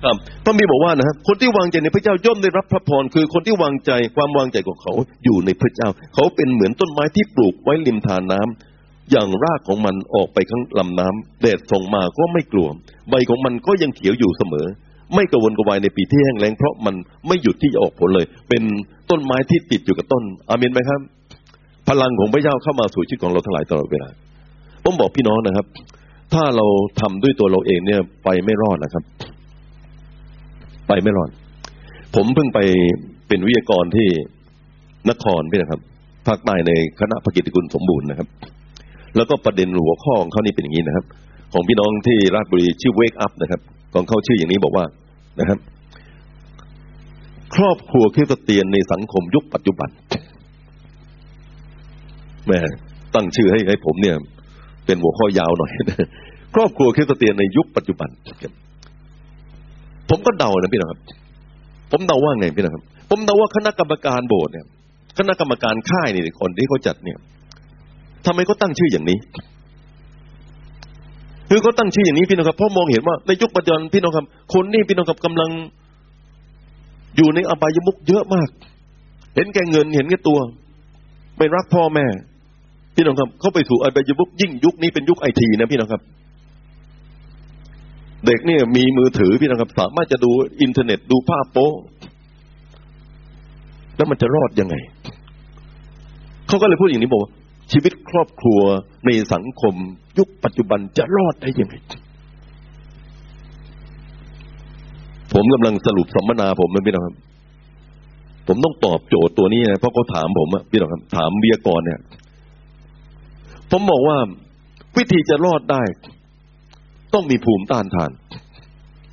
[0.04, 4.92] ครับพระมีบอกว่านะฮะคนที่วางใจในพระเจ้าย่อมได้รับพระพรคือคนที่วางใจความวางใจของเขา
[5.24, 12.68] อยู่ในพระเจ้า เขาเป็นเหมือนต้นไม้ที่ปลูกไว้ริมทานน้ำอย่างรากของมันออกไปข้างลำน้ำแดดส่องมาก็ไม่กลัว
[13.10, 14.66] ใบของมันก็ยังเขียวอยู่เสมอ
[15.14, 16.94] ไม่กระวนกระวายในปีที่แห้งแล้งเพราะมัน
[17.26, 18.62] ไม่หยุดที่จะออกผลเลย เป็น
[19.10, 21.00] ต้นไม้ที่ติดอยู่กับต้น อามินไหมครับ
[21.88, 24.08] พลังของพระเจ้าเข้ามาสู่ชีวิตของเราทั้งหลายตลอดเวลา
[24.84, 25.66] ผมบอกพี่น้องนะครับ
[26.34, 26.66] ถ้าเรา
[27.00, 29.04] ทำด้วยตัวเราเองเนี่ยไปไม่รอดนะครับ
[30.88, 31.30] ไปไม่รอด
[32.14, 32.58] ผมเพิ่งไป
[33.28, 34.08] เป็นวิทยากรที่
[35.10, 35.80] นครพี่นะครับ
[36.26, 38.28] ภาคใต้ในคณะภกิจกุลสมบูรณ์นะครับ
[39.16, 41.04] แล้วก็ประเด็นหัวข้อของเขานี่เป็นอย่างนี้นะครับ
[41.52, 43.60] ของพี่น้องที่ราชบุรีชื่อ Wake Up นะครับ
[43.94, 44.84] ของเขาชื่ออย่างนี้บอกว่า
[45.40, 45.58] นะครับ
[47.54, 49.88] ครอบครัวคริสเตียนในสังคมยุคปัจจุบัน
[52.46, 52.58] แม่
[53.14, 54.16] ตั้งชื่อให้ให้ผมเนี่ย
[54.86, 55.70] เป็นหัวข้อยาวหน่อย
[56.54, 58.10] ครอบครัวคริสเตียนในยุคปัจจุบัน
[60.12, 60.98] ผมก็เดานะพี่นะครับ
[61.90, 64.66] ผมเดาว่าไงพี่นะครับ ผมเดาว่าคณะกรรมการโบสถ์เนี่ย
[65.18, 67.18] คณะกรรมการค่ายนี่คนที่เขาจัดเนี่ย
[68.26, 69.18] ทำไมเขาตั้งชื่ออย่างนี้
[71.48, 75.50] คือเขาตั้งชื่ออย่างนี้พี่น้องครับเพราะมองเห็นว่าในยุคปัจจุบันพี่น้องครับ คนนี่พี่น้องครับกำลัง
[77.16, 78.48] อยู่ในอบายมุกเยอะมาก
[79.34, 80.38] เห็นแก่เงินเห็นแก่ตัว
[81.36, 82.06] ไม่รักพ่อแม่
[82.94, 86.02] พี่น้องครับ เข้าไปสู่อบายมุกยิ่งยุคนี้เป็นยุคไอทีนะพี่น้องครับ
[88.26, 90.30] เด็กเนี่ยมีมือถือพี่น้องครับสามารถจะดู
[90.62, 91.70] อินเทอร์เน็ตดูภาพโป๊
[93.96, 94.74] แล้วมันจะรอดยังไง
[96.46, 97.32] เขาก็เลยพูดอย่างนี้บอกว่า
[97.72, 98.60] ชีวิตครอบครัว
[99.04, 99.74] ในสังคม
[100.18, 101.74] ยุคปัจจุบันจะรอดได้ยังไง
[105.32, 107.16] ผมกำลังสรุปสัมมนาผมนะพี่น้องครับ
[108.46, 112.00] ผมต้องตอบโจทย์ตัวนี้นะเพราะเขาถามผมอะพี่น้องครับ ถามวิทยากรเนี่ย
[113.70, 114.16] ผมบอกว่า
[114.96, 115.82] วิธีจะรอดได้
[117.14, 118.10] ต้องมีภูมิต้านทาน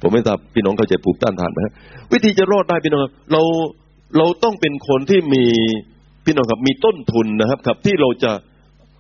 [0.02, 1.60] ผมไม่ทราบพี่น้องเข้าใจภูมิต้านทานไหม
[2.12, 3.42] วิธีจะรอดได้พี่น้องเรา
[4.18, 5.46] เราต้องเป็นคนที่มี
[6.26, 8.32] พี่น้องครับมีต้นทุนนะครับครับ ที่เราจะ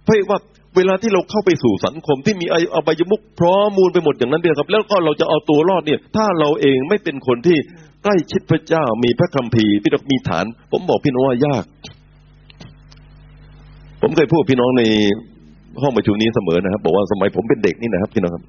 [0.05, 0.39] เพื่อว่า
[0.77, 7.57] เวลาที่เราเข้าไปสู่สังคมที่มีไอบายมุกพร้อมมูลไปหมดอย่างนั้นเดียวครับ แล้วก็เราจะเอาตัวรอดเนี่ย ถ้าเราเองไม่เป็นคนที่
[8.03, 11.65] ใกล้ชิดพระเจ้ามีพระคัมภีร์พี่น้องมีฐาน ผมบอกพี่น้องว่ายาก
[14.01, 14.83] ผมเคยพูดพี่น้องใน
[15.81, 18.43] ห้องประชุมนี้เสมอนะครับ บอกว่าสมัยผมเป็นเด็กนี่นะครับพี่น้องครับ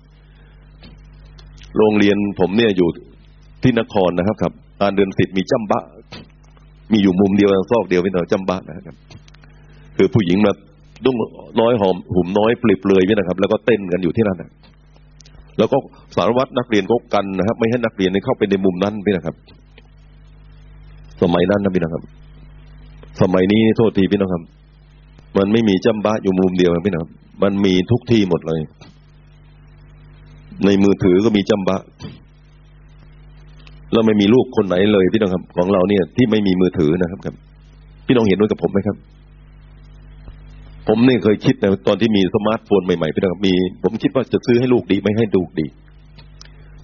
[1.76, 2.88] โรงเรียนผมเนี่ยอยู่
[3.62, 5.82] ที่นครนะครับครับการเดินสิทธิ์มีจำบะ
[6.92, 8.96] มีอยู่มุมเดียวซอกเดียวพี่น้องจำบะนะครับ
[9.96, 10.52] คือผู้หญิงมา
[11.04, 11.16] ดุ้ง
[11.60, 14.50] น้อยหอมหุ่มน้อยปลิบเลยพี่นะครับ แล้วก็เต้นกันอยู่ที่นั่นนะ
[15.58, 15.76] แล้วก็
[16.16, 19.36] สารวัตรนักเรียนก็กันนะครับ ไม่ให้นักเรียนเข้าไปในมุมนั้นพี่นะครับ
[21.22, 22.02] สมัยนั้นนะพี่นะครับ
[23.20, 24.42] สมัยนี้โทษทีพี่น้องครับ
[25.36, 27.10] มันไม่มีจำบะอยู่มุมเดียวพี่นะครับ
[27.42, 28.60] มันมีทุกที่หมดเลย
[30.66, 31.80] ในมือถือก็มีจำบะ
[33.92, 37.34] แล้วไม่มีลูกคนไหนเลยพี่น้องครับ ของเราเนี่ย ที่ไม่มีมือถือนะครับครับ
[38.06, 38.96] พี่น้องเห็นด้วยกับผมไหมครับ
[40.88, 45.66] ผมนี่เคยคิดนะตอนที่มีสมาร์ทโฟนใหม่ๆพี่น้องครับมี ผมคิดว่าจะซื้อให้ลูกดีไม่ให้ลูกดี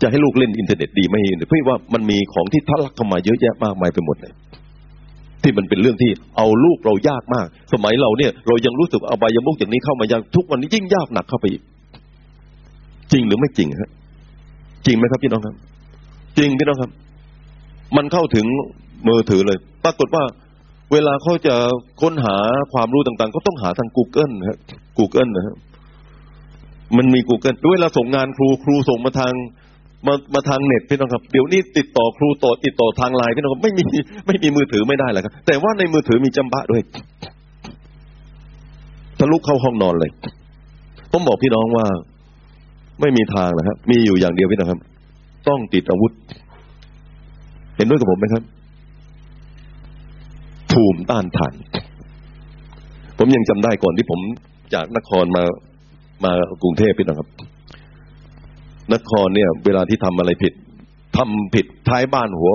[0.02, 4.32] จะให้ลูกเล่นอินเทอร์เน็ตดีไม่เพื่อว่ามันมีของที่ทะลักเข้ามาเยอะแยะมากมายไปหมดเลย
[5.42, 11.62] ที่มันเป็นเรื่องที่เอาลูกเรายากมาก สมัยเราเนี่ย เรายังรู้สึกเอาบายมุกอย่างนี้เข้ามายังทุกวันนี้ยิ่งยากหนักเข้าไปอีก
[13.12, 13.90] จริงหรือไม่จริงฮะ
[14.86, 15.54] จริงไหมครับพี่น้องครับ
[16.38, 16.90] จริงพี่น้องครับ
[17.96, 18.46] มันเข้าถึง
[19.08, 20.24] มือถือเลย ปรากฏว่า
[20.92, 21.54] เวลาเขาจะ
[22.02, 22.36] ค้นหา
[22.72, 24.58] ความรู้ต่างๆ ก็ต้องหาทาง Google นะฮะ
[24.98, 25.54] Google นะฮะ
[26.96, 29.32] มันมี Google เวลาส่งงานครูครูส่งมาทาง
[30.06, 33.82] มามาทางเน็ตพี่น้องครับ เดี๋ยวนี้ติดต่อครูต่อติดต่อทางไลน์พี่น้องครับไม่มี
[34.26, 36.82] ไม่มีมือถือไม่ได้เลยครับ แต่ว่าในมือถือมีจำบะด้วย
[39.18, 40.10] ทะลุเข้าห้องนอนเลย
[41.10, 41.86] ผมบอกพี่น้องว่า
[43.00, 44.80] ไม่มีทางนะครับ มีอยู่อย่างเดียวพี่น้องครับ
[45.48, 46.12] ต้องติดอาวุธ
[47.76, 48.42] เห็นด้วยกับผมไหมครับ
[50.70, 51.54] ภูมิต้านทาน
[53.18, 54.20] ผมยังจำได้ก่อนที่ผม
[54.74, 55.42] จากนครมา
[56.24, 56.32] มา
[56.62, 57.30] กรุงเทพพี่น้องครับ
[58.94, 60.52] นครเนี่ย เวลาที่ทำอะไรผิด
[61.16, 62.52] ทำผิดท้ายบ้านหัว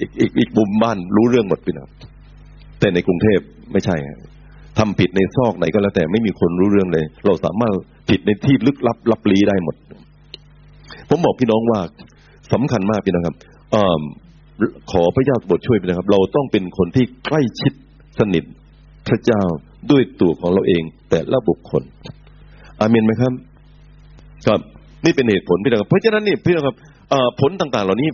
[0.00, 1.88] อีกอีกอีกมุมบ้านรู้เรื่องหมดพี่น้อง
[2.78, 3.40] แต่ในกรุงเทพ
[3.72, 3.96] ไม่ใช่
[4.78, 7.72] ทำผิดในซอกไหนก็แล้วแต่ไม่มีคนรู้เรื่องเลย เราสามารถ
[8.10, 9.76] ผิดในที่ลึกลับลับลี้ได้หมด
[11.08, 11.80] ผมบอกพี่น้องว่า
[12.52, 13.36] สำคัญมากพี่น้องครับ
[13.74, 13.76] อ
[14.92, 17.72] ขอพระเจ้าบทช่วยพี่นะครับ เราต้องเป็นคนที่ใกล้ชิด
[18.18, 18.44] สนิท
[19.08, 19.42] พระเจ้า
[19.90, 21.82] ด้วยตัวของเราเองแต่ละบุคคล
[22.80, 23.32] อาเมนไหมครับ
[24.46, 24.60] ครับ
[25.04, 26.76] นี่เป็นเหตุผลพี่นะครับ เพราะฉะนั้นนี่พี่นะครับ
[27.40, 28.08] ผลต่าง ๆ เหล่านี้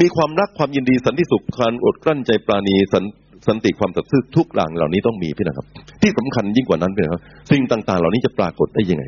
[0.00, 3.04] มีความรักความยินดีสันติสุขการอดกลั้นใจปราณีสัน
[3.46, 5.66] สันติความสัตย์ซื่อทุกหลังเหล่านี้ต้องมีพี่นะครับ
[6.02, 9.04] ที่สำคัญยิ่งกว่านั้นพี่นะครับ สิ่งต่างๆ เหล่านี้จะปรากฏได้ยังไง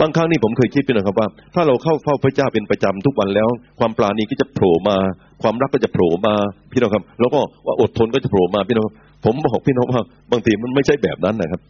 [0.00, 3.48] บางครั้งนี่ผมเคยคิดพี่นะครับว่า ถ้าเราเข้าเฝ้าพระเจ้าเป็นประจำทุกวันแล้ว
[3.78, 4.96] ความปราณีก็จะโผล่มา
[5.42, 6.34] ความรักก็จะโผล่มา
[6.72, 8.84] พี่น้องครับ แล้วก็ว่าอดทนก็จะโผล่มาพี่น้อง
[9.24, 11.60] ผมบอกพี่น้องว่า บางทีมันไม่ใช่แบบนั้นนะครับ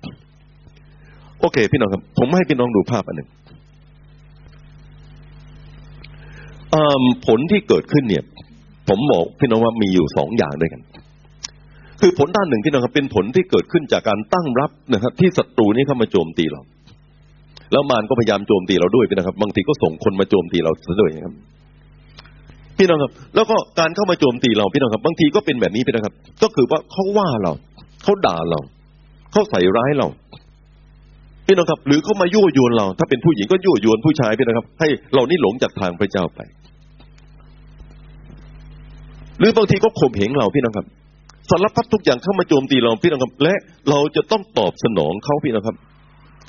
[1.41, 3.29] โอเค พี่น้องครับ ผมให้พี่น้องดูภาพอันหนึ่ง
[7.27, 8.25] ผลที่เกิดขึ้นเนี่ย
[8.89, 10.81] ผมบอกพี่น้องว่ามีอยู่สองอย่างด้วยกัน
[12.01, 16.61] คือผลด้านหนึ่งพี่น้องครับ เป็นผลที่เกิดขึ้นจากการตั้งรับนะครับ ที่ศัตรูนี้เข้ามาโจมตีเรา
[17.73, 21.35] แล้วมารก็พยายามโจมตีเราด้วยพี่นะครับ บางทีก็ส่งคนมาโจมตีเราซะด้วยครับ
[22.79, 27.53] พี่น้องครับ แล้วก็การเข้ามาโจมตีเราพี่น้องครับ บางทีก็เป็นแบบนี้พี่นะครับ ก็คือว่าเขาว่าเรา
[28.03, 28.61] เขาด่าเรา
[29.33, 30.09] เขาใส่ร้ายเรา
[31.47, 36.41] พี่น้องครับ หรือเขามายั่วยวนเรา ถ้าเป็นผู้หญิงก็ยั่วยวนผู้ชายพี่นะครับ ให้เรานี่หลงจากทางพระเจ้าไป
[39.39, 40.87] หรือบางทีก็ข่มเหงเราพี่น้องครับ
[41.51, 43.55] สารพัดทุกอย่างเข้ามาโจมตีเราพี่น้องครับ และ
[43.91, 45.77] เราจะต้องตอบสนองเขาพี่น้องครับ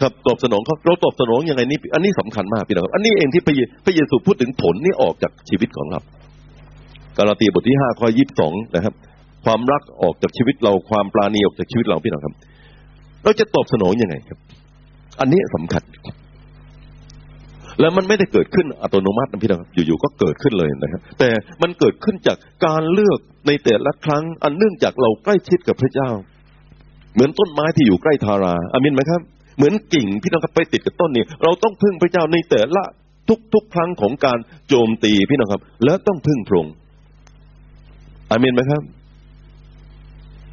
[0.02, 6.00] ครับตอบสนองเขาเราตอบสนองยังไงนี่อันนี้สำคัญมากพี่น้องอันนี้เองที่พระเยพระเยซูพูดถึงผลนี่ออกจากชีวิตของเรา
[7.18, 8.94] กาลาตีบทที่ห้าข้อยี่สิบสองนะครับ
[9.46, 12.34] ความรักออกจากชีวิตเราความปราณีออกจากชีวิตเราพี่น้องครับ
[13.24, 14.40] เราจะตอบสนองยังไงครับ
[15.20, 15.84] อันนี้สำคัญ
[17.80, 21.30] แล้วมันไม่ได้เกิดขึ้นอัตโนมัตินะพี่น้องอยู่ๆก็เกิดขึ้นเลยนะครับ แต่
[21.62, 26.10] มันเกิดขึ้นจากการเลือกในแต่ละครั้ง อันเนื่องจากเราใกล้ชิดกับพระเจ้า
[27.14, 29.22] เหมือนต้นไม้ที่อยู่ใกล้ทาราอามินไหมครับ
[29.58, 32.84] เหมือนกิ่งพี่น้องครับไปติดกับต้นนี่เราต้องพึ่งพระเจ้าในแต่ละ
[33.54, 36.74] ทุกๆครั้งของการโจมตีพี่น้องครับ แล้วต้องพึ่งพระองค์
[38.32, 38.82] อามินไหมครับ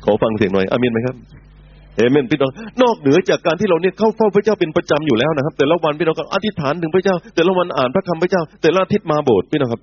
[0.04, 1.16] ขอฟังเสียงหน่อยอามินไหมครับ
[1.96, 2.52] เอเมนพี่น้อง
[2.82, 9.82] นอกเหนือจากการที่เราเนี่ยเข้าเฝ้าพระเจ้าเป็นประจำอยู่แล้วนะครับ แต่ละวันพี่น้องก็อธิษฐานถึงพระเจ้า แต่ละวันอ่านพระคำพระเจ้า แต่ละอาทิตย์มาโบสถ์พี่น้องครับ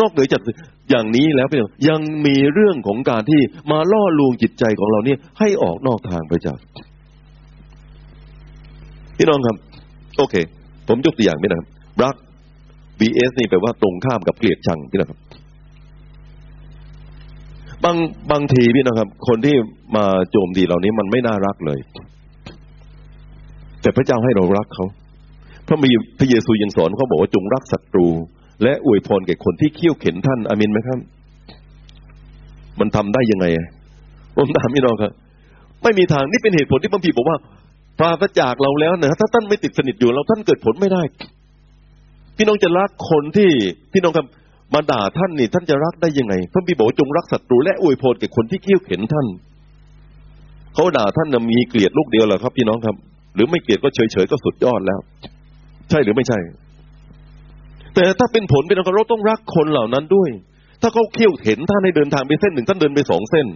[0.00, 0.42] นอกเหนือจาก
[0.90, 6.54] อย่างนี้แล้วพี่น้องยังมีเรื่องของการที่มาล่อลวงจิตใจของเราเนี่ย ให้ออกนอกทางพระเจ้า
[9.18, 9.56] พี่น้องครับ
[10.18, 10.34] โอเค
[10.88, 11.68] ผมยกตัวอย่างพี่นะครับ
[12.02, 12.14] รัก
[13.00, 15.18] BS นี่แปลว่าตรงข้ามกับเกลียดชังพี่นะครับ
[17.84, 17.96] บาง
[18.32, 19.56] บางทีพี่นะครับ คนที่
[19.96, 21.80] มาโจมตีเหล่านี้มันไม่น่ารักเลย
[23.82, 24.86] แต่พระเจ้าให้เรารักเขา
[25.66, 28.08] พระมีพระเยซูยังสอนเขาบอกว่าจงรักศัตรู
[28.62, 30.98] และอวยพรแก่คนที่เคี่ยวเข็นท่านอามินไหมครับ
[32.80, 33.46] มันทำได้ยังไง
[34.36, 35.12] ผมถามพี่น้องครับ
[35.82, 37.36] ไม่มีทางนี่เป็นเหตุผลที่บางทีบอกว่า
[37.98, 41.02] ปราศจากเราแล้วนะถ้าท่านไม่ติดสนิทอยู่เราท่านเกิดผลไม่ได้
[42.36, 43.50] พี่น้องจะรักคนที่
[43.92, 44.26] พี่น้องครับ
[44.74, 49.26] มาด่าท่านนี่ท่านจะรักได้ยังไงพระบิดาบอกจงรักศัตรูและอวยพรแก่คนที่เกี้ยวเข็นท่าน
[50.74, 52.96] เขาด่าท่านนะมีเกลียดลูกเดียวเหรอครับพี่น้องครับ
[53.34, 55.00] หรือไม่เกลียดก็เฉยๆก็สุดยอดแล้ว
[55.90, 56.38] ใช่หรือไม่ใช่
[57.94, 60.30] แต่ถ้าเป็นผลเป็นเราต้องรักคนเหล่านั้นด้วย
[60.82, 63.46] ถ้าเขาเขี้ยวเข็นท่านให้เดินทางไปเส้นหนึ่งท่านเดินไปสองเส้น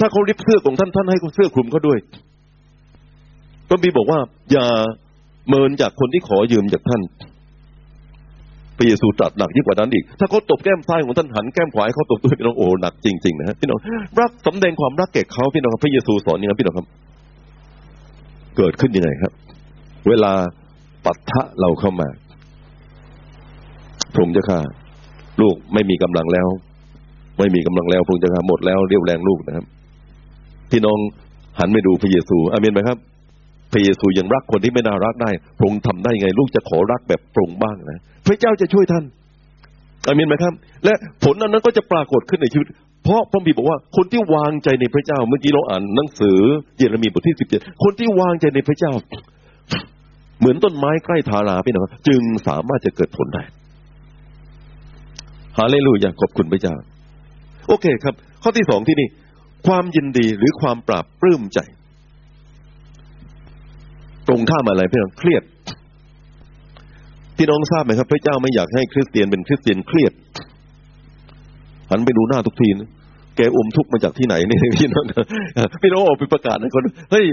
[0.00, 1.98] ถ้าเขาริบเสื้อของท่านท่านให้เสื้อคลุมเขาด้วย
[3.68, 4.20] พระบีบอกว่า
[4.52, 4.66] อย่า
[5.48, 7.02] เมินจากคนที่ขอยืมจากท่าน
[8.82, 13.78] ระเยซูตรัสหนักยิ่งกว่านั้นอีก ถ้าเขาตบแก้มซ้ายของท่านหันแก้มขวาให้เขาตบด้วยพี่น้องโอ้หนักจริงๆนะฮะพี่น้อง
[14.20, 16.86] รักสำแดงความรักแก่เขาพี่น้องพระเยซูสอนอย่างนี้พี่น้องครับ
[18.56, 19.32] เกิดขึ้นยังไงครับ
[20.08, 20.32] เวลา
[21.04, 22.08] ปัททะเราเข้ามา
[24.12, 24.58] พระองค์จะฆ่า
[25.42, 26.48] ลูกไม่มีกำลังแล้ว
[27.38, 29.64] ไม่มีกำลังแล้วพระองค์จะฆ่าหมดแล้วเรียวแรงลูกนะครับ
[30.70, 30.98] พี่น้อง
[31.58, 32.98] หันไปดูพระเยซูอาเมนไหมครับ
[33.72, 39.04] พระเยซูยังรักคนที่ไม่น่ารักได้พระองค์ทำได้ไง ลูกจะขอรักแบบปรงบ้างนะ พระเจ้าจะช่วยท่าน
[40.06, 40.52] อามินไหมครับ
[40.84, 42.66] และผลนั้นก็จะปรากฏขึ้นในชีวิต
[43.04, 46.38] เพราะพระบิดบอกว่าคนที่วางใจในพระเจ้า เมื่อกี้เราอ่านหนังสือ
[46.76, 48.92] เยเรมีบทที่สิบเจ็ดคนที่วางใจในพระเจ้า
[50.38, 53.42] เหมือนต้นไม้ใกล้ทาราพี่น้องจึงสามารถจะเกิดผลได้
[55.58, 56.74] ฮาเลลูยาขอบคุณพระเจ้า
[57.68, 59.08] โอเคครับ ข้อที่สองที่นี่
[59.66, 61.60] ความยินดีหรือความปราบปลื้มใจ
[64.28, 65.42] ตรงข้ามอะไรพี่น้องเครียด
[67.36, 70.12] พี่น้องทราบไหมครับ พระเจ้าไม่อยากให้คริสเตียนเป็นคริสเตียนเครียด
[71.90, 72.90] หันไปดูหน้าทุกทีนะ
[73.36, 75.04] แกอมทุกมาจากที่ไหนนี่พี่น้อง
[75.82, 76.82] พี่น้องออกไปประกาศให้คน
[77.12, 77.26] เฮ้ย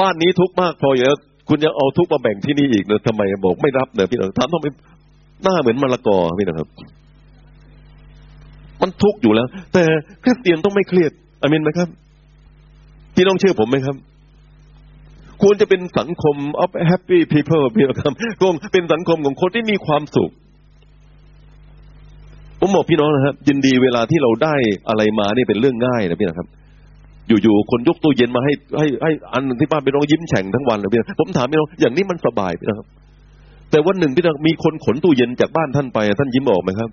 [0.00, 1.16] บ้านนี้ทุกมากพอเยอะ
[1.48, 4.68] คุณจะเอาทุกมาแบ่งที่นี่อีกเนะทำไมบอกไม่รับเนอะพี่น้องถามต้องไป
[5.42, 6.68] หน้าเหมือนมะละกอพี่น้องครับ
[8.82, 9.82] มันทุกอยู่แล้ว แต่
[10.22, 11.12] คริสเตียนต้องไม่เครียด
[11.42, 11.88] อเมนไหมครับ
[13.14, 13.96] พี่น้องเชื่อผมไหมครับ
[15.42, 20.32] ควรจะเป็นสังคม of happy people พี่น้องครับคงเป็นสังคมของคนที่มีความสุข
[22.60, 24.54] ผมบอกพี่น้องนะครับยินดีเวลาที่เราได้
[24.88, 26.48] อะไรมานี่เป็นเรื่องง่ายนะพี่นะครับ
[27.28, 32.86] อยู่ๆคนยกตู้เย็นมาให้ให้ให้อันที่บ้านพี่น้องยิ้มแฉ่งทั้งวันเลยพี่นะผมถามพี่น้องอย่างนี้มันสบายพี่นะครับ
[33.70, 36.90] แต่วันหนึ่งพี่น้องมีคนขนตู้เย็นจากบ้านท่านไป ท่านยิ้มออกไหมครับ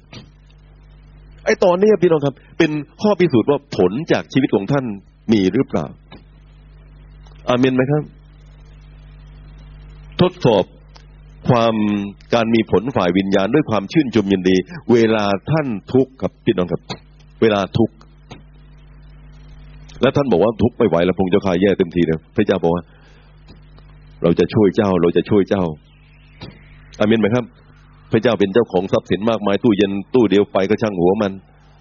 [1.46, 4.86] ไอ้ตอนนี้พี่น้องครับ เป็นข้อพิสูจน์ว่าผลจากชีวิตของท่าน
[5.32, 5.86] มีหรือเปล่า
[7.50, 8.04] อาเมนไหมครับ
[10.24, 10.66] ทดสอบ
[11.50, 11.76] ความ
[12.34, 14.56] การมีผลฝ่ายวิญญาณด้วยความชื่นชมยินดี
[14.92, 16.82] เวลาท่านทุกข์ครับพี่น้องครับ
[17.42, 17.96] เวลาทุกข์
[20.02, 22.84] แล้วท่านบอกว่าทุกข์ไม่ไหวแล้วพงเจ้าข้าแย่เต็มทีเลยพระเจ้าบอกว่า
[24.24, 25.64] เราจะช่วยเจ้า เราจะช่วยเจ้า
[27.00, 27.46] อามินไหมครับ
[28.12, 31.32] พระเจ้าเป็นเจ้าของทรัพย์สินมากมายตู้เย็นตู้เดียวไปก็ช่างหัวมัน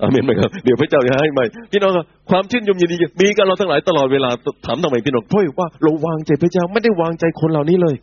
[0.02, 4.30] อามินไหมครับเดี๋ยวพระเจ้าจะให้ใหม่พี่น้องครับความชื่นชมยินดีมีกันเราทั้งหลายตลอดเวลา
[4.66, 7.96] ถามทำไมพี่น้องเพราะว่าเราวางใจพระเจ้าไม่ได้วางใจคนเหล่านี้เลย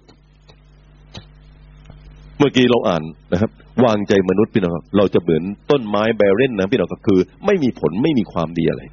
[2.39, 3.52] เมื่อกี้เราอ่านนะครับ
[3.86, 8.84] วางใจมนุษย์พี่น้องเราจะเหมือนต้นไม้แบเรนนะพี่น้องก็คือ ไม่มีผลไม่มีความดีอะไร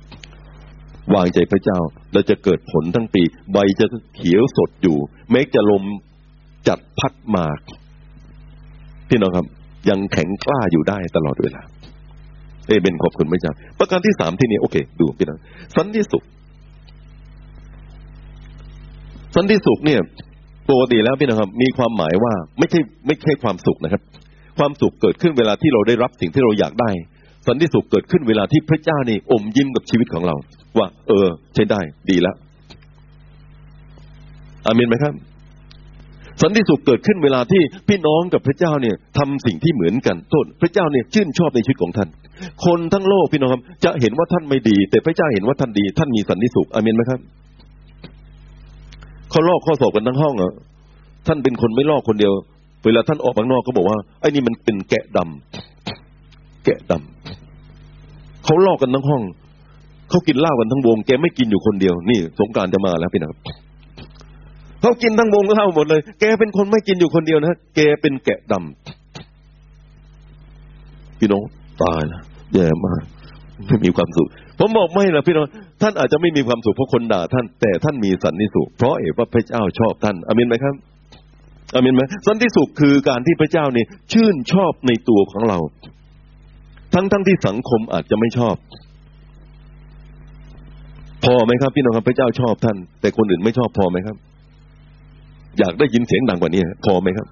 [1.15, 1.79] วางใจพระเจ้า
[2.13, 4.97] เราจะเกิดผลทั้งปี ใบจะเขียวสดอยู่
[5.31, 5.85] เมฆจะลม
[6.69, 7.47] จัดพัดมา
[9.09, 9.47] พี่น้องครับ
[9.89, 11.63] ยังแข็งกล้าอยู่ได้ตลอดเวลา
[12.69, 15.39] เอเบนขอบคุณพระเจ้าประการที่สามที่นี่โอเค ดูพี่น้อง
[15.77, 16.25] สันติสุข
[19.37, 20.01] สันติสุขเนี่ย
[20.71, 24.03] ปกติแล้วพี่น้องครับ มีความหมายว่าไม่ใช่ไม่ใช่ความสุขนะครับ
[24.59, 26.91] ความสุขเกิดขึ้นเวลาที่เราได้รับสิ่งที่เราอยากได้
[27.47, 30.35] สันติสุขเกิดขึ้นเวลาที่พระเจ้านี่อมยิ้มกับชีวิตของเรา
[30.79, 32.37] ว่า เออ ใช้ได้ดีแล้ว
[34.67, 35.15] อามินไหมครับ
[36.43, 42.09] สันติสุขเกิดขึ้นเวลาที่พี่น้องกับพระเจ้าเนี่ยทำสิ่งที่เหมือนกันโทษพระเจ้าเนี่ยชื่นชอบในชีวิตของท่าน
[42.65, 47.21] คนทั้งโลกพี่น้องครับจะเห็นว่าท่านไม่ดี แต่พระเจ้าเห็นว่าท่านดี ท่านมีสันติสุขอามินไหมครับ
[49.31, 50.53] เขาลอกข้อสอบกันทั้งห้องอะ
[51.27, 52.33] ท่านเป็นคนไม่ลอกคนเดียว
[52.85, 59.23] เวลาท่านออกข้างนอกก็บอกว่าไอ้นี่มันเป็นแกะดำแกะดำเขาลอกกันทั้งห้อง
[60.11, 63.39] เขากินเหล้ากันทั้งวง แกไม่กินอยู่คนเดียว นี่ สงการจะมาแล้วพี่นะครับ
[64.81, 71.43] เขากินทั้งวงเหล้าหมดเลย แกเป็นคนไม่กินอยู่คนเดียวนะแกเป็นแกะดำพี่น้อง
[71.83, 72.21] ตายนะ
[72.55, 73.03] แย่มาก
[73.67, 75.47] ไม่มีความสุข ผมบอกไม่ละพี่น้อง
[75.83, 80.75] ท่านอาจจะไม่มีความสุขเพราะคนด่าท่านแต่ท่านมีสันติสุขเพราะเอกว่าพระเจ้าชอบท่านอามินไหมครับ
[81.75, 85.59] อามินไหมสันติสุขคือการที่พระเจ้านี่ชื่นชอบในตัวของเรา
[86.95, 88.57] ทั้งทั้งที่สังคมอาจจะไม่ชอบ
[91.25, 94.17] พอไหมครับ พี่น้องครับพระเจ้าชอบท่าน แต่คนอื่นไม่ชอบพอไหมครับ
[95.59, 97.27] อยากได้ยินเสียงดังกว่านี้พอไหมครับ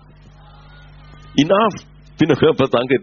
[1.42, 1.74] enough
[2.18, 3.00] พี่น้องครับภาษาอังกฤษ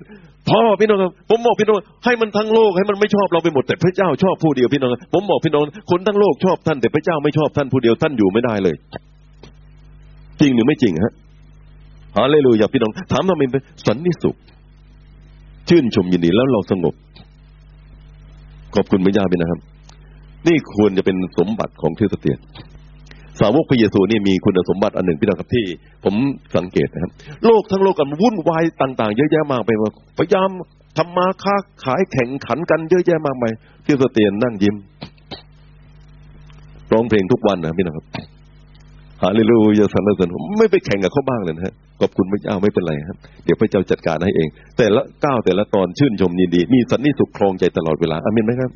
[0.49, 8.75] พ่อพี่น้องครับผมบอกพี่น้องให้มันทั้งโลกให้มันไม่ชอบเราไปหมดแต่พระเจ้าชอบผู้เดียวพี่น้องผมบอกพี่น้องคนทั้งโลกชอบท่านแต่พระเจ้าไม่ชอบท่านผู้เดียวท่านอยู่ไม่ได้เลย
[10.39, 11.13] จริงหรือไม่จริงฮะ
[12.17, 14.35] ฮาเลลูยาพี่น้องถามทำไมเป็นสันนิสุข
[15.69, 16.93] ชื่นชมยินดีแล้วเราสงบ
[18.75, 19.59] ขอบคุณพระเจ้าพี่นะครับ
[20.47, 22.39] นี่ควรจะเป็นสมบัติของคริสเตียน
[23.39, 25.65] สาวกพระเยซูนี่มีคุณสมบัติอันหนึ่งพี่น้องครับที่
[26.03, 26.15] ผม
[26.57, 27.11] สังเกตนะครับ
[27.45, 30.49] โลกทั้งโลกกันวุ่นวายต่าง ๆ เยอะแยะมากไปหมดพยายาม
[30.97, 33.51] ทำมาค้าขายแข่งขันกันเยอะแยะมากมาย
[33.85, 34.75] คริสเตียนนั่งยิ้ม
[36.91, 38.05] ร้องเพลงทุกวันนะพี่น้องครับ
[39.21, 48.71] ฮาเลลูยาสรรเสริญไม่ไปแข่งกับเขาบ้างเลยนะฮะขอบคุณพระเจ้าไม่เป็นไรครับ เดี๋ยวพระเจ้าจัดการให้เอง แต่ละก้าวแต่ละตอนชื่นชมยินดี มีสันนิสุขครองใจตลอดเวลาอามินไหมครับ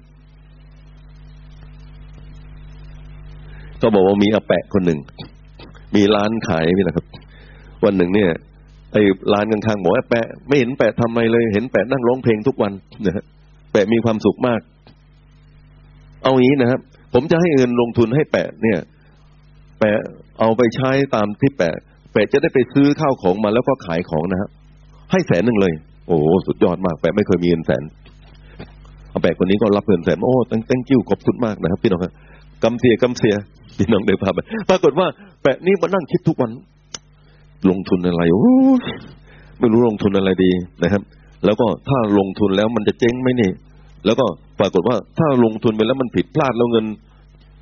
[3.86, 5.00] ก็บอกว่ามีอาแปะคนหนึ่ง
[5.96, 7.06] มีร้านขายนี่นะครับ
[7.86, 8.32] วันหนึ่งเนี่ย
[8.94, 9.02] ไอ้
[9.34, 12.74] ร้านข้างๆบอกว่าแปะไม่เห็นแปะทำไมเลย เห็นแปะนั่งร้องเพลงทุกวัน
[13.06, 13.24] นะฮะ
[13.72, 14.62] แปะมีความสุขมาก
[16.24, 16.80] เอางี้นะครับ
[17.14, 18.80] ผมจะให้เงินลงทุนให้แปะเนี่ย
[19.80, 20.00] แปะ
[20.40, 21.76] เอาไปใช้ตามที่แปะ
[22.14, 24.50] แปะจะได้ไปซื้อข้าวของมาแล้วก็ขายของนะฮะ
[25.12, 25.74] ให้แสนหนึ่งเลย
[26.08, 26.18] โอ้
[26.48, 27.84] สุดยอดมาก แปะไม่เคยมีเงินแสน
[29.10, 32.12] เอาแปะคนนี้ก็รับเงินแสนโอ้ตั้งตั้งกิ้วขอบคุณมากนะครับ พี่น้องครับ
[32.64, 33.36] กำเสียกำเสีย
[33.78, 35.08] พี่น้องเดินพาไปปรากฏว่า
[35.42, 36.52] แปะนี่มานั่งคิดทุกวัน
[37.70, 38.46] ลงทุนอะไรโอ้
[39.60, 40.52] ไม่รู้ลงทุนอะไรดี
[40.84, 41.02] นะครับ
[41.46, 43.52] แล้วก็ถ้าลงทุนแล้วมันจะเจ๊งไหมนี่
[44.06, 44.26] แล้วก็
[44.60, 46.86] ปรากฏว่าถ้าลงทุนไปแล้วมันผิดพลาดแล้วเงิน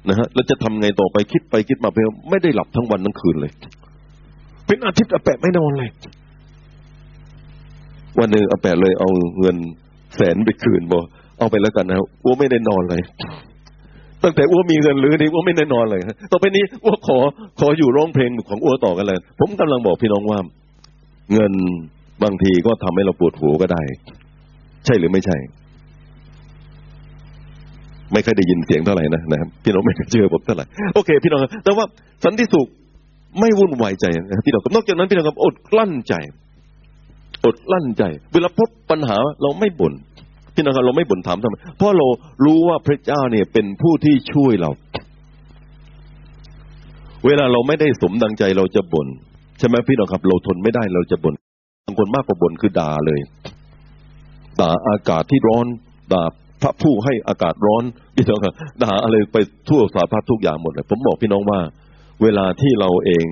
[0.10, 3.52] นะฮะแล้วจะทำไงต่อไปคิดไปคิดมาเพื่อไม่ได้หลับทั้งวันทั้งคืนเลย
[4.68, 5.90] เป็นอาทิตย์อาแปะไม่นอนเลย
[8.20, 9.58] วันหนึ่งอาแปะเลยเอาเงิน
[10.16, 11.04] แสนไปคืนบอก
[11.40, 13.02] เอาไปแล้วกันนะอ้วไม่ได้นอนเลย
[14.24, 17.18] ตั้งแต่อ้วมีเงินหรือนี่อ้วไม่แน่นอนเลยต่อไปนี้อ้วขอ
[17.60, 20.40] ขออยู่ร้องเพลงของอ้วต่อกันเลย ผมกำลังบอกพี่น้องว่า
[21.34, 21.54] เงิน
[22.24, 23.82] บางทีก็ทำให้เราปวดหัวก็ได้
[24.86, 25.38] ใช่หรือไม่ใช่
[28.14, 31.86] ไม่เคยได้ยินเสียงเท่าไหร่นะนะครับพี่น้องไม่เชื่อผมเท่าไหร่โอเค พี่น้องแต่ว่า
[32.26, 32.68] สันติสุข
[33.40, 36.14] ไม่วุ่นวายใจนะพี่น้องนอกจากนั้นพี่น้องกับอดกลั้นใจ
[37.46, 39.94] อดกลั้นใจ เวลาพบปัญหาเราไม่บ่น
[40.56, 42.08] พี่น้องครับเราไม่บ่นถามทำไมเพราะเรา
[42.46, 44.72] รู้ว่าพระเจ้าเนี่ยเป็นผู้ที่ช่วยเรา
[47.26, 49.08] เวลาเราไม่ได้สมดังใจเราจะบ่น
[49.60, 51.34] ใช่ไหมพี่น้องครับ เราทนไม่ได้เราจะบ่น
[51.86, 53.20] บางคนมากกว่าบ่นคือด่าเลย
[54.62, 55.66] ด่าอากาศที่ร้อน
[56.14, 56.24] ด่า
[56.62, 57.84] พระผู้ให้อากาศร้อน
[58.16, 59.38] พี่น้องครับด่าอะไรไป
[59.70, 61.60] ทั่วสารพัดทุกอย่างหมดเลยผมบอกพี่น้องว่า
[62.24, 63.26] เวลาที่เราเอง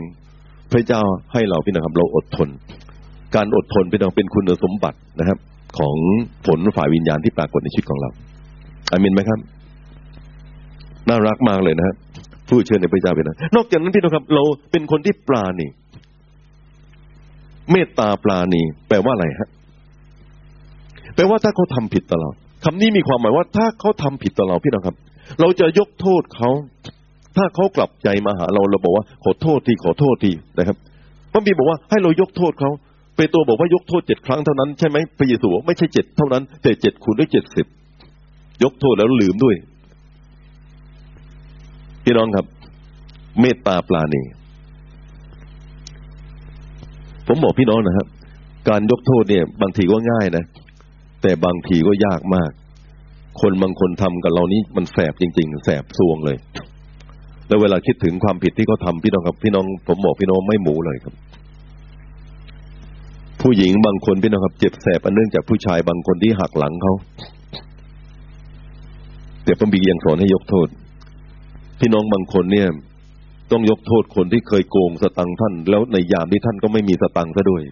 [0.71, 1.01] พระเจ้า
[1.33, 2.49] ให้เราพี่น้องครับ เราอดทน
[3.35, 5.37] การอดทนพี่น้องเป็นคุณสมบัตินะครับ
[5.79, 5.95] ของ
[6.47, 8.09] ผลฝ่ายวิญญาณที่ปรากฏในชีวิตของเรา
[8.91, 9.39] อามินไหมครับ
[11.09, 11.95] น่ารักมากเลยนะฮะ
[12.47, 15.67] ผู้เชิญในพระเจ้าเป็นนะนอกจากนั้นพี่น้องครับ เราเป็นคนที่ปราณี
[17.71, 19.49] เมตตาปราณีแปลว่าอะไรฮะ
[21.15, 22.29] แปลว่าถ้าเขาทำผิดต่อเรา
[22.65, 24.95] คำนี้มีความหมายว่า ถ้าเขาทำผิดต่อเราพี่น้องครับ
[25.39, 26.49] เราจะยกโทษเขา
[27.37, 30.77] ถ้าเขากลับใจมาหาเราเราบอกว่าขอโทษทีขอโทษทีนะครับ
[31.31, 32.71] พระบีบอกว่าให้เรายกโทษเขา
[33.21, 37.65] ปโตรบอกว่ายกโทษเจ็ดครั้งเท่านั้นใช่ไหมพระเยซูบอกไม่ใช่เจ็ดเท่านั้น แต่เจ็ดคูณด้วยเจ็ดสิบ
[38.63, 39.55] ยกโทษแล้วลืมด้วย
[42.03, 42.45] พี่น้องครับ
[43.39, 44.21] เมตตาปลาณี
[47.27, 48.07] ผมบอกพี่น้องนะครับ
[48.69, 50.45] การยกโทษเนี่ย บางทีก็ง่ายนะ
[51.21, 52.51] แต่บางทีก็ยากมาก
[53.41, 56.37] คนบางคนทำกับเรานี้มันแสบจริง ๆ แสบซวงเลย
[57.47, 61.13] แล้วเวลาคิดถึงความผิดที่เขาทาพี่น้องครับ พี่น้อง ผมบอกพี่น้องไม่หมูเลยครับ
[63.41, 66.93] ผู้หญิงบางคนพี่น้องครับ เจ็บแสบอันเนื่องจากผู้ชายบางคนที่หักหลังเขา
[69.43, 70.67] แต่พระคัมภีร์ยังสอนให้ยกโทษ
[71.79, 72.67] พี่น้องบางคนเนี่ย
[73.51, 77.63] ต้องยกโทษคนที่เคยโกงสตังท่าน แล้วในยามที่ท่านก็ไม่มีสตังซะด้วย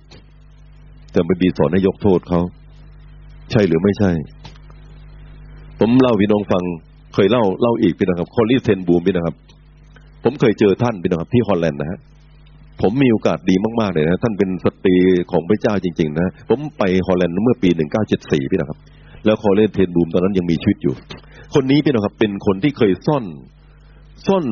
[1.11, 2.41] แต่พระคัมภีร์สอนให้ยกโทษเขา
[3.51, 4.11] ใช่หรือไม่ใช่
[5.79, 6.63] ผมเล่าพี่น้องฟัง
[7.13, 9.35] เคยเล่าเล่าอีกพี่น้องครับ Corrie ten Boom พี่น้องครับ
[10.23, 11.99] ผมเคยเจอท่านพี่น้องครับที่ฮอลแลนด์นะฮะ
[12.81, 14.95] ผมมีโอกาสดีมากๆเลยนะ ท่านเป็นสตรี
[15.31, 18.79] ของพระเจ้าจริง ๆ นะ ผมไปฮอลแลนด์เมื่อปีหนึ่งเก้าเจ็ดสี่พี่น้องครับ
[19.25, 20.93] แล้ว Corrie ten Boom ตอนนั้นยังมีชีวิตอยู่
[21.53, 23.23] คนนี้พี่น้องครับ เป็นคนที่เคยซ่อน
[24.27, 24.43] ซ่อน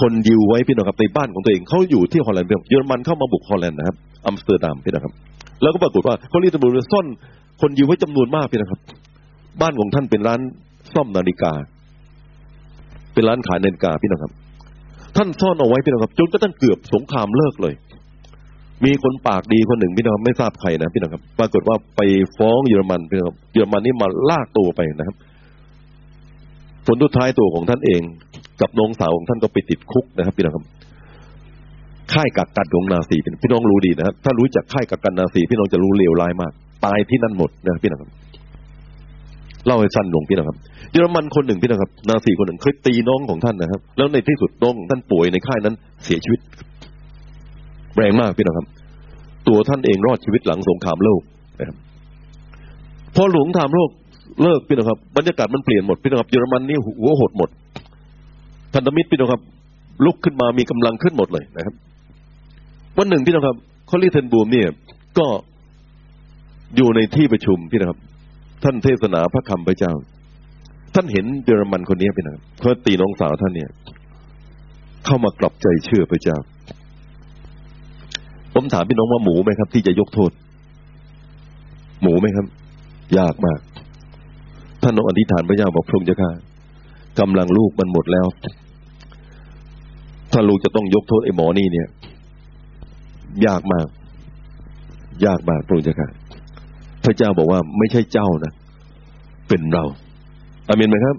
[0.00, 5.14] คนยิวไว้พี่น้องครับในบ้านของตัวเองเขาอยู่ที่ฮอลแลนด์เยอรมันเข้ามาบุกฮอลแลนด์นะครับอัมสเตอร์ดัมพี่น้องครับ
[5.62, 7.06] แล้วก็ปรากฏว่า Corrie ten Boom ซ่อน
[7.60, 8.80] คนยิวไว้จำนวนมากพี่นะครับ
[9.60, 10.40] บ้านของท่านเป็นร้าน
[10.94, 11.52] ซ่อมนาฬิกา
[13.14, 14.32] เป็นร้านขายนาฬิกาพี่นะครับ
[15.18, 17.74] ท่านซ่อนเอาไว้พี่นะครับจนกระทั่งเกือบสงครามเลิกเลย
[18.84, 22.00] มีคนปากดีคนหนึ่งพี่นะครับไม่ทราบใครนะพี่นะครับ ปรากฏว่าไป
[22.36, 25.16] ฟ้องเยอรมันพี่นะครับเยอรมันนี่มาลากตัวไปนะครับ
[26.86, 28.02] ผลทุดท้ายตัวของท่านเอง
[28.60, 30.64] กับน้องสาวของท่านก็ไปติดคุกนะครับ พี่นะครับ
[32.12, 36.52] ค่ายกักกันของนาซีพี่น้องรู้ดีนะครับถ้ารู้จักค่ายกักกันนาซีพี่น้องจะรู้เลวร้ายมาก
[36.84, 38.10] ตายที่นั่นหมดนะพี่นะครับ
[39.68, 40.56] เล่าให้สั้นลงพี่นะครับ
[40.92, 46.40] เยอรมันคนหนึ่งพี่นะครับ นาซีคนหนึ่งเคยตีน้องของท่านนะครับ แล้วในที่สุดน้องท่านป่วยในค่ายนั้นเสียชีวิต
[47.96, 48.66] แรงมากพี่นะครับ
[49.48, 51.20] ตัวท่านเองรอดชีวิตหลังสงครามโลก
[51.60, 51.76] นะครับ
[53.14, 53.90] พอหลวงทามโลก
[54.42, 57.50] เลิกพี่นะครับ บรรยากาศมันเปลี่ยนหมดพี่นะครับเยอรมันนี่หัวหดหมด
[58.74, 59.42] พันธมิตรพี่นะครับ
[60.04, 61.74] ลุกขึ้นมามีกำลังขึ้นหมดเลยนะครับ
[62.98, 63.56] วันหนึ่งพี่นะครับ
[63.90, 64.68] คอลลีเทนบูมเนี่ย
[65.18, 65.26] ก็
[66.76, 67.98] อยู่ในที่ประชุมพี่นะครับ
[68.62, 69.92] ท่านเทศนาพระคำพระเจ้า
[70.94, 73.70] ท่านเห็นเยอรมันคนนี้พี่นะครับเขาตีน้องสาวท่านเนี่ย
[75.04, 76.36] เข้ามากลับใจเชื่อพระเจ้า
[78.54, 80.32] ผมถามพี่น้องว่าหมูไหมครับ ที่จะยกโทษ
[82.02, 82.46] หมูไหมครับ
[83.18, 83.60] ยากมาก
[84.82, 86.30] ท่านน้องอธิษฐานพระเจ้าบอกพระองค์เจ้าค่ะ
[87.20, 88.26] กำลังลูกมันหมดแล้ว
[90.32, 91.88] ถ้าลูกจะต้องยกโทษไอ้หมอนี่เนี่ย
[93.46, 93.86] ยากมาก
[95.26, 96.10] ยากมากพระองค์เจ้าค่ะ
[97.04, 98.52] พระเจ้าบอกว่าไม่ใช่เจ้านะ
[99.48, 99.84] เป็นเรา
[100.68, 101.16] อามินไหมครับ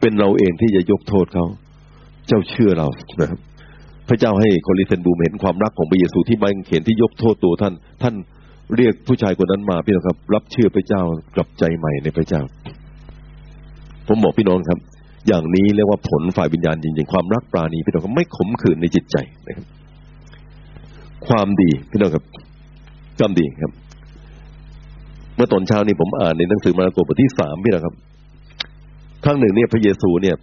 [0.00, 1.46] เป็นเราเองที่จะยกโทษเขา
[2.28, 2.88] เจ้าเชื่อเรา
[3.20, 3.40] นะครับ
[4.08, 8.14] พระเจ้าให้โคลิเซนบูมเห็นความรักของพระเยซูที่บังเขนที่ยกโทษตัวท่าน ท่าน
[8.76, 11.02] เรียกผู้ชายคนนั้นมาพี่น้องครับ รับเชื่อพระเจ้า
[11.34, 12.42] กลับใจใหม่ในพระเจ้า
[14.08, 14.78] ผมบอกพี่น้องครับ
[15.28, 19.66] อย่างนี้เรียกว่าผลฝ่ายวิญญาณจริงๆความรักปราณีพี่น้องครับไม่ขมขื่นในจิตใจนะครับ
[21.26, 22.24] ความดีพี่น้องครับ
[23.20, 23.72] กำดีครับ
[25.38, 27.94] เมื่อตอนเช้านี้ผมอ่านในหนังสือมาระโกบทที่สามพี่นะครับ
[29.24, 30.36] ครั้งหนึ่งเนี่ยพระเยซูเนี่ย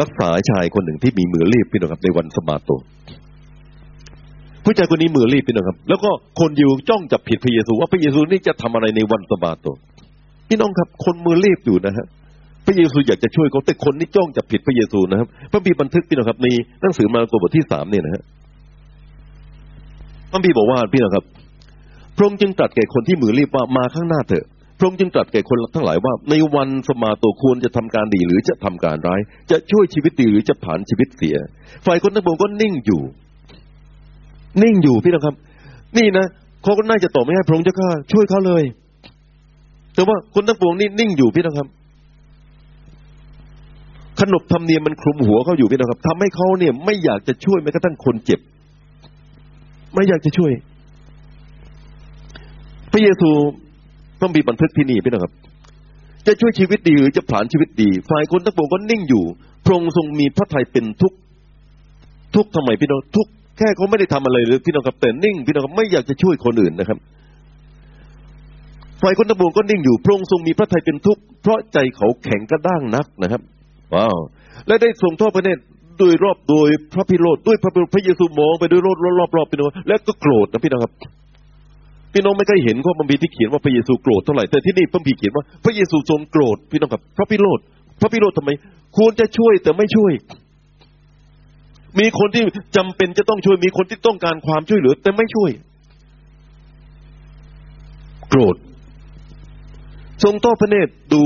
[0.00, 2.70] รักษาชายคนหนึ่งที่มีมือรีบพี่น้องครับ ในวันสมาโต
[4.64, 9.66] ผู้ชายคนนี้มือรีบพี่น้องครับ แล้วก็คนอยู่จ้องจับผิดพระเยซู ว่าพระเยซูนี่จะทำอะไรในวันสมาโต
[10.48, 12.06] พี่น้องครับ คนมือรีบอยู่นะฮะ
[12.66, 16.48] พระเยซูอยากจะช่วยเขาแต่คนนี่จ้องจับผิดพระเยซูนะครับพระบีบันทึกพี่น้องครับใน
[16.80, 18.22] หนังสือมาระโกบทที่สามเนี่ยนะฮะ
[20.30, 21.24] พระบีบอกว่าพี่น้องครับ
[22.16, 24.44] พระองค์จึงตรัสแก่คนที่มือรีบว่ามาข้างหน้าเถอะ
[24.78, 31.36] พระองค์จึงตรัสแก่คนทั้งหลายว่า ในวันสมาโตควรจะทำการดีหรือจะทำการร้าย จะช่วยชีวิตดีหรือจะผ่านชีวิตเสีย
[31.86, 33.02] ฝ่ายคนทั้งปวงก็นิ่งอยู่
[34.62, 35.34] นิ่งอยู่พี่น้องครับ
[35.98, 36.26] นี่นะ
[36.62, 38.62] เขาก็น่าจะตอบไม่ให้พระองค์เจ้าข้าช่วยเขาเลย
[39.94, 41.68] แต่ว่าคนทั้งปวงนี่นิ่งอยู่พี่น้องครับ
[44.20, 48.40] ขนบธรรมเนียมมันคลุมหัวเขาอยู่พี่น้องครับทำให้เขาเนี่ย ไม่อยากจะช่วยแม้กระทั่งคนเจ็บ
[49.94, 50.52] ไม่อยากจะช่วย
[52.96, 53.30] ระเยซู
[54.22, 55.32] ต้องมีบันทึกที่นี่พี่น้องครับ
[56.26, 59.24] จะช่วยชีวิตดีหรือจะผ่านชีวิตดี ฝ่ายคนทั้งปวงก็นิ่งอยู่
[59.64, 61.12] พระองค์ทรงมีพระทัยเป็นทุก
[62.34, 63.26] ทุกทำไมพี่น้องทุก
[63.58, 66.98] แค่เขาไม่ได้ทำอะไรเลยพี่น้องครับแต่นิ่งพี่น้องครับไม่อยากจะช่วยคนอื่นนะครับ
[69.02, 73.40] ฝ่ายคนตะบูก็นิ่งอยู่ พระองค์ทรงมีพระทัยเป็นทุกเพราะใจเขาแข็งกระด้างนักนะครับ
[73.94, 74.18] ว้าว
[74.66, 75.62] และได้ทรงทอดพระเนตร
[75.98, 80.92] โดยรอบโดยพระพิโรธด้วยพระพระเยซูมองไปด้วยรอบรอบรอบพี่น้องแล้วก็โกรธนะพี่น้องครับ
[82.12, 87.58] พี่น้องไม่เคยเห็นข้อบัมพีที่เขียนว่าพระเยซูโกรธเท่าไหร่แต่ที่นี่พระบีเขียนว่าพระเยซูทรงโกรธพี่น้องครับพระพิโรธ
[88.00, 88.50] พระพิโรธทำไม
[88.96, 90.12] ควรจะช่วยแต่ไม่ช่วย
[91.98, 92.44] มีคนที่
[92.76, 95.50] จำเป็นจะต้องช่วย มีคนที่ต้องการความช่วยเหลือ แต่ไม่ช่วย
[98.30, 98.56] โกรธ
[100.24, 101.22] ทรงต้อพระเนตรดู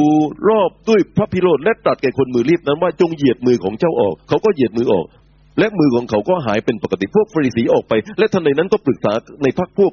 [0.49, 5.07] รอบด้วยพระพิโรธและตรัสแก่คนมือรีบนั้นว่าจงเหยียดมือของเจ้าออก เขาก็เหยียดมือออก
[5.59, 9.12] และมือของเขาก็หายเป็นปกติพวกฟริสีออกไป และทันใดนั้นก็ปรึกษา
[9.43, 9.93] ในพรรคพวก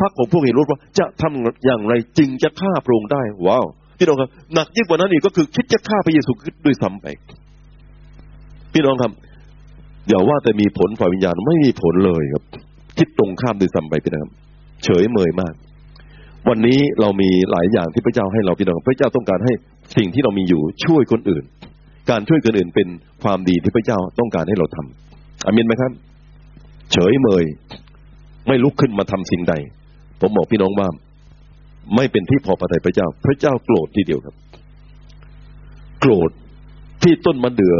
[0.00, 3.66] พรรคของพวกเฮโรดว่าจะทำอย่างไรจึงจะฆ่าพระองค์ได้ว้าว
[3.98, 7.06] พี่น้องครับหนักยิ่งกว่านั้นอีกก็คือคิดจะฆ่าพระเยซูคริสต์ด้วยซ้ำไป
[8.72, 9.12] พี่น้องครับ
[10.08, 12.44] อย่าว่าแต่มีผลฝ่ายวิญญาณไม่มีผลเลยครับ
[12.98, 14.32] คิดตรงข้ามด้วยซ้ำไปพี่น้องครับ
[14.84, 15.54] เฉยเมยมาก
[16.48, 19.52] วันนี้เรามีหลายอย่างที่พระเจ้าให้เราพี่น้องพระเจ้าต้องการให้
[19.96, 21.44] สิ่งที่เรามีอยู่ช่วยคนอื่น
[22.10, 22.88] การช่วยคนอื่นเป็น
[23.22, 25.92] ความดีที่พระเจ้าต้องการให้เราทำอามินไหมครับ
[26.92, 27.44] เฉยเมย
[28.46, 29.54] ไม่ลุกขึ้นมาทำสิ่งใด
[30.20, 30.88] ผมบอกพี่น้องว่า
[31.96, 34.36] ไม่เป็นที่พอพระทัยพระเจ้า พระเจ้าโกรธทีเดียวครับ
[36.00, 36.30] โกรธ
[37.02, 37.76] ที่ต้นมะเดื่อ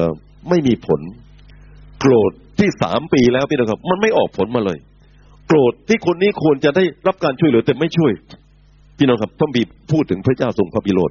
[0.49, 1.01] ไม่มีผล
[2.01, 4.79] โกรธที่สามปีแล้วพี่น้องครับ มันไม่ออกผลมาเลย
[5.49, 8.13] โกรธที่คนนี้ควรจะได้รับการช่วยเหลือแต่ไม่ช่วย
[8.99, 11.11] พี่น้องครับพระบีพูดถึงพระเจ้าทรงพระบิโรธ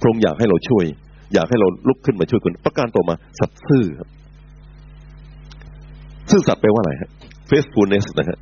[0.00, 0.84] พระองค์อยากให้เราช่วย
[1.34, 4.08] อยากให้เราลุกขึ้นมาช่วยคนประการต่อมา สัตย์ซื่อครับ
[6.30, 7.10] ซื่อสัตย์แปลว่าอะไรฮะ
[7.48, 8.38] faithfulness นะฮะ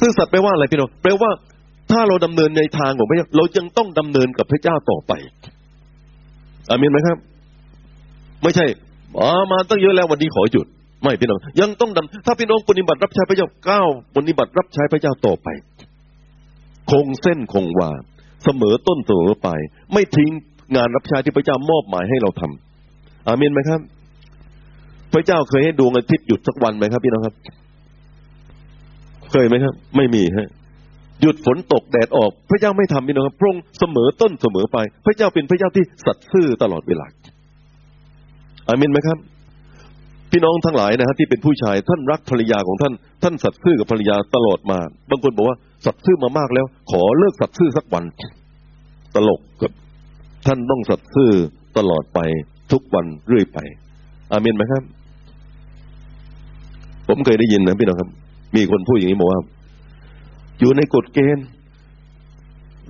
[0.00, 1.30] ซื่อสัตย์แปลว่าอะไรพี่น้องแปลว่า
[1.90, 5.12] ถ้าเราดำเนินในทางของพระเจ้าเรายังต้องดำเนินกับพระเจ้าต่อไป
[6.70, 7.16] อามินไหมครับ
[8.42, 8.66] ไม่ใช่
[9.18, 10.66] อ๋อมาตั้งเยอะแล้ววันนี้ขอหยุด
[11.02, 15.48] ไม่พี่น้อง ยังต้องดำถ้าพี่น้องปฏิบัติรับใช้พระเจ้าก้าวปฏิบัติรับใช้พระเจ้าต่อไป
[16.90, 17.90] คงเส้นคงวา
[18.44, 19.48] เสมอต้นเสมอไป
[19.92, 20.30] ไม่ทิ้ง
[20.76, 23.80] งานรับใช้ที่พระเจ้ามอบหมายให้เราทำอามินไหมครับ
[25.12, 27.34] พระเจ้าเคยให้ดวงอาทิตย์หยุดสักวันไหมครับพี่น้องครับ
[29.30, 30.48] เคยไหมครับ ไม่มีฮะ
[31.20, 37.06] หยุดฝนตกแดดออก พระเจ้าไม่ทำพี่น้องครับพระองค์เสมอต้นเสมอไป พระเจ้าเป็นพระเจ้าที่สัตย์ซื่อตลอดเวลา
[38.68, 39.18] อามินไหมครับ
[40.30, 42.92] พี่น้องทั้งหลายนะฮะที่เป็นผู้ชายท่านรักภรรยาของท่าน
[43.22, 44.78] ท่านสัตย์ซื่อกับภรรยาตลอดมา
[45.10, 45.56] บางคนบอกว่า
[45.86, 48.04] สัตย์ซื่อมามากแล้ว ขอเลิกสัตย์ซื่อสักวัน
[49.14, 49.72] ตลกกับ
[50.46, 51.30] ท่านต้องสัตย์ซื่อ
[51.78, 52.20] ตลอดไป
[52.72, 53.58] ทุกวันเรื่อยไป
[54.32, 54.82] อามินไหมครับ
[57.08, 58.08] ผมเคยได้ยินนะพี่น้องครับ
[58.56, 59.40] มีคนพูดอย่างนี้บอกว่า
[60.60, 61.46] อยู่ในกฎเกณฑ์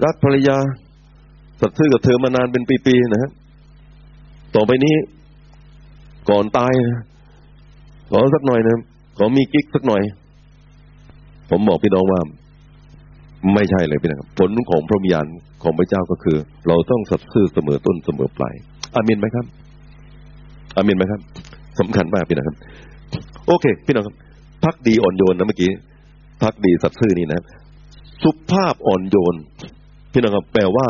[0.04, 0.56] รักภรรยา
[1.60, 3.30] สัตย์ซื่อกับเธอมานานเป็นปีๆนะฮะ
[4.54, 4.94] ต่อไปนี้
[6.30, 7.02] ก่อนตายนะ
[8.10, 8.78] ขอสักหน่อยนะ
[9.18, 10.02] ขอมีกิ๊กสักหน่อย
[11.50, 12.20] ผมบอกพี่น้องว่า
[13.54, 15.26] ไม่ใช่เลยพี่น้องผลของพระวิญญาณ
[15.62, 16.36] ของพระเจ้าก็คือ
[16.68, 18.54] เราต้องสัตย์ซื่อเสมอต้นเสมอปลาย
[18.94, 19.46] อามินไหมครับ
[20.76, 21.20] อามินไหมครับ
[21.80, 22.56] สำคัญมากพี่น้องครับ
[23.46, 24.16] โอเค พี่น้องครับ
[24.64, 25.70] พักดีอ่อนโยนนะเมื่อกี้
[26.42, 27.44] พักดีสัตย์ซื่อนี่นะ
[28.22, 29.36] สุภาพอ่อนโยน
[30.12, 30.88] พี่น้องครับแปลว่า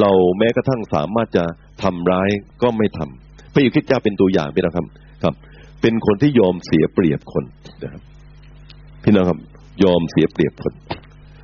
[0.00, 1.44] เราแม้กระทั่งสามารถจะ
[1.82, 2.28] ทำร้าย
[2.62, 4.86] ก็ไม่ทำพระเยซูคริสต์เจ้าเป็นตัวอย่างพี่น้องครับ
[5.22, 5.34] ครับ
[5.80, 7.44] เป็นคนที่ยอมเสียเปรียบคน
[7.82, 8.02] นะครับ
[9.04, 9.38] พี่น้องครับ
[9.84, 10.72] ยอมเสียเปรียบคน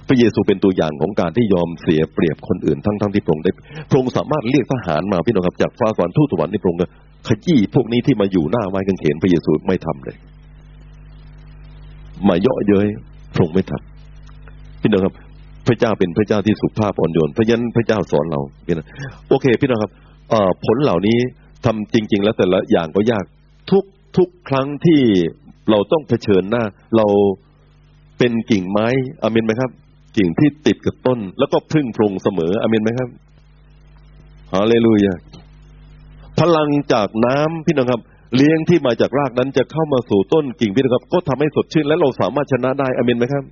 [0.09, 3.53] พระเยซูเป็นตัวอย่างของการที่ยอมเสียเปรียบคนอื่นทั้งทั้งที่พระองค์ได้
[3.89, 6.81] พระองค์สามารถเรียกทหารมาพี่น้องครับจากฟ้าสวรรค์ทูตสวรรค์ที่พระองค์
[7.29, 10.17] ขยี้พวกนี้ที่มาอยู่หน้าไม้กางเขนพระเยซูไม่ทำเลย
[12.29, 12.87] มาเยาะเย้ย
[13.35, 15.15] พระองค์ไม่ทำพี่น้องครับ
[15.67, 18.87] พระเจ้าเป็นพระเจ้าที่สุภาพอ่อนโยนเพราะฉะนั้นพระเจ้าสอนเราพี่น้อง
[19.29, 19.93] โอเค พี่น้องครับ
[20.67, 21.19] ผลเหล่านี้
[21.65, 23.25] ทำจริง ๆ แล้วแต่ละอย่างก็ยาก
[23.71, 23.85] ทุก
[24.17, 25.01] ทุกครั้งที่
[25.71, 26.65] เราต้องเผชิญหน้า
[26.97, 27.07] เรา
[28.19, 28.89] เป็นกิ่งไม้
[29.23, 29.71] อเมนไหมครับ
[30.17, 33.09] กิ่งที่ติดกับต้น แล้วก็พึ่งพรงเสมออเมนไหมครับ
[34.53, 35.15] ฮาเลลูยา
[36.41, 38.01] พลังจากน้ำพี่น้องครับ
[38.37, 43.45] เลี้ยงที่มาจากรากนั้นจะเข้ามาสู่ต้นกิ่งพี่นะครับ ก็ทำให้สดชื่นและเราสามารถชนะได้อเมนไหมครับ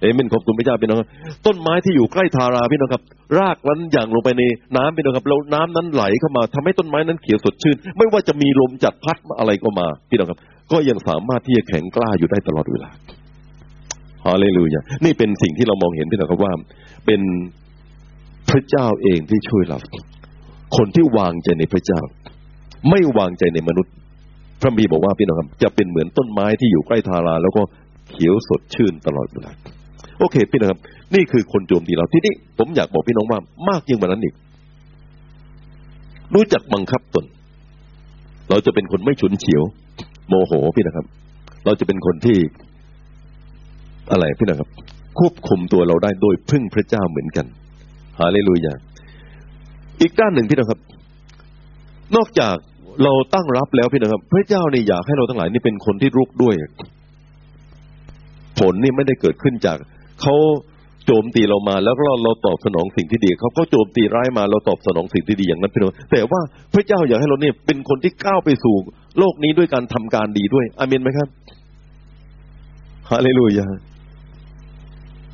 [0.00, 0.98] เอเมนขอบคุณพระเจ้าพี่น้อง
[1.46, 3.02] ต้นไม้ที่อยู่ใกล้ทาราพี่น้องครับ
[3.38, 4.42] รากนั้นอย่างลงไปใน
[4.76, 10.38] น้ำพี่น้องครับแล้วน้ำนั้นไหลเข้ามาทำให้ต้นไม้นั้นเขียวสดชื่น ไม่ว่าจะมีลมจัดพัดอะไรก็มาพี่น้องครับ
[10.72, 12.90] ก็ยังสามารถที่จะแข็งกล้าอยู่ได้ตลอดเวลา
[14.24, 16.52] ฮาเลลูยานี่เป็นสิ่งที่เรามองเห็นพี่น้องครับว่า
[17.06, 17.20] เป็น
[18.50, 19.78] พระเจ้าเองที่ช่วยเรา
[20.76, 22.00] คนที่วางใจในพระเจ้า
[22.90, 23.92] ไม่วางใจในมนุษย์
[24.60, 27.62] พระบีบอกว่าพี่น้องครับจะเป็นเหมือนต้นไม้ที่อยู่ใกล้ทารา แล้วก็
[28.10, 29.50] เขียวสดชื่นตลอดเวลา
[30.18, 30.80] โอเค พี่น้องครับ
[31.14, 34.34] นี่คือคนโจมตีเราที่นี่ผมอยากบอกพี่น้องว่ามากยิ่งกว่านั้นอีก
[36.34, 37.24] รู้จักบังคับตน
[38.50, 39.62] เราจะเป็นคนไม่ฉุนเฉียว
[40.28, 41.06] โมโหพี่นะครับ
[41.64, 42.38] เราจะเป็นคนที่
[44.12, 44.68] อะไรพี่นะครับ
[45.18, 47.46] ควบคุมตัวเราได้โดยพึ่งพระเจ้าเหมือนกัน
[48.18, 48.72] ฮาเลลูยา
[50.00, 50.80] อีกด้านหนึ่งพี่นะครับ
[52.16, 52.56] นอกจาก
[53.04, 56.54] เราตั้งรับแล้วพี่นะครับ พระเจ้านี่อยากให้เราทั้งหลายนี่เป็นคนที่รุกด้วย
[58.58, 59.78] ผลนี่ไม่ได้เกิดขึ้นจาก
[60.22, 60.34] เขา
[61.06, 66.40] โจมตีเรามา แล้วเราเราตอบสนองสิ่งที่ดีเขาก็โจมตีร้ายมาเราตอบสนองสิ่งที่ดีอย่างนั้นพี่น้องแต่ว่า
[66.74, 68.76] พระเจ้าอยากให้เราเนี่ยเป็นคนที่ก้าวไปสู่
[69.18, 71.28] โลกนี้ด้วยการทำการดีด้วยอาเมนไหมครับ
[73.10, 73.66] ฮาเลลูยา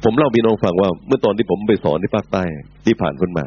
[0.04, 2.42] ผมเล่าพี่น้องฟังว่า เมื่อตอนที่ผมไปสอนที่ภาคใต้
[2.86, 3.44] ที่ผ่านพ้นมา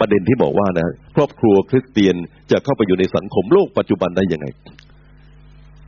[0.00, 0.86] ประเด็นที่บอกว่านะ
[1.16, 2.16] ครอบครัวคริสเตียน
[2.50, 4.46] จะเข้าไปอยู่ในสังคมโลกปัจจุบันได้ยังไง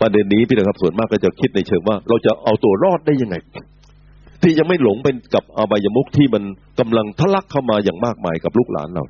[0.01, 3.37] ประเด็นนี้พี่นะครับส่วนมากก็จะคิดในเชิงว่า เราจะเอาตัวรอดได้ยังไง
[4.43, 6.43] ที่ยังไม่หลงเป็นกับอบายมุขที่มัน
[6.81, 9.05] กำลังทะลักเข้ามาอย่างมากมายกับลูกหลานเรา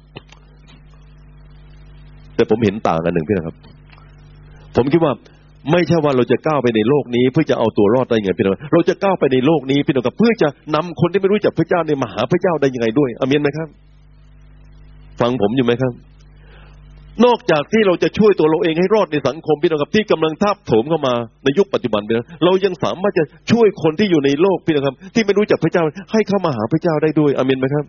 [2.34, 3.56] แต่ผมเห็นต่างกันหนึ่งพี่นะครับ
[4.76, 5.12] ผมคิดว่า
[5.70, 13.68] ไม่ใช่ว่าเราจะก้าวไปในโลกนี้ เพื่อจะเอาตัวรอดได้ยังไงพี่น้องเราจะก้าวไปในโลกนี้พี่น้องครับเพื่อจะนำคนที่ไม่รู้จักพระเจ้าในมหาพระเจ้าได้ยังไงด้วยอเมนไหมครับ
[15.20, 15.92] ฟังผมอยู่ไหมครับ
[17.24, 27.84] นอกจากที่เราจะช่วยตัวเราเองให้รอดในสังคมพี่น้องครับที่กำลังทับถมเข้ามาในยุคปัจจุบันเนี่ยเรายังสามารถจะช่วยคนที่อยู่ในโลกพี่น้องครับ ที่ไม่รู้จักพระเจ้าให้เข้ามาหาพระเจ้าได้ด้วยอเมนไหมครับ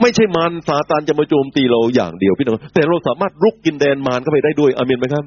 [0.00, 5.24] ไม่ใช่มารซาตานจะมาโจมตีเราอย่างเดียวพี่น้องแต่เราสามารถรุกกินแดนมารเข้าไปได้ด้วยอเมนไหมครับ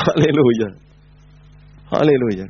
[0.00, 0.68] ฮาเลลูยา
[1.92, 2.46] ฮาเลลูยา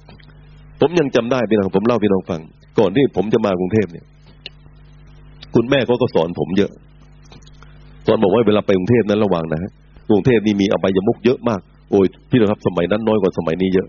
[0.81, 2.41] ผมยังจำได้พี่น้องผมเล่าพี่น้องฟัง
[2.79, 4.05] ก่อนที่ผมจะมากรุงเทพเนี่ย
[5.55, 6.71] คุณแม่เขาก็สอนผมเยอะ
[8.07, 9.71] สอนบอกว่าเวลาไปกรุงเทพนั้นระวังนะฮะ
[10.11, 13.89] กรุงเทพนี่มีอบายมุกเยอะมาก โอ้ยพี่น้องครับสมัยนั้นน้อยกว่าสมัยนี้เยอะ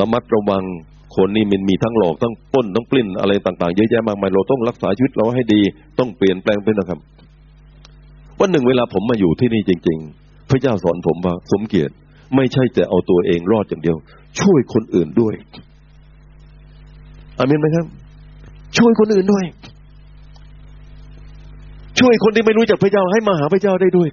[0.00, 0.62] ระมัดระวัง
[1.16, 5.60] คนนี่มันมีทั้งหลอกทั้งป้นทั้งปลิ้นอะไรต่างๆเยอะแยะมากมายเราต้องรักษาชีวิตเราให้ดี
[5.98, 6.98] ต้องเปลี่ยนแปลงไปนะครับ
[8.40, 11.92] วันหนึ่งเวลาผมมาอยู่ที่นี่จริง ๆ พระเจ้าสอนผมว่าสมเกียรติ
[12.36, 13.96] ไม่ใช่แต่เอาตัวเองรอดอย่างเดียว
[14.40, 15.34] ช่วยคนอื่นด้วย
[17.38, 17.86] อามินไหมครับ
[18.78, 19.44] ช่วยคนอื่นด้วย
[22.00, 24.08] ช่วยคนที่ไม่รู้จักพระเจ้าให้มาหาพระเจ้าได้ด้วย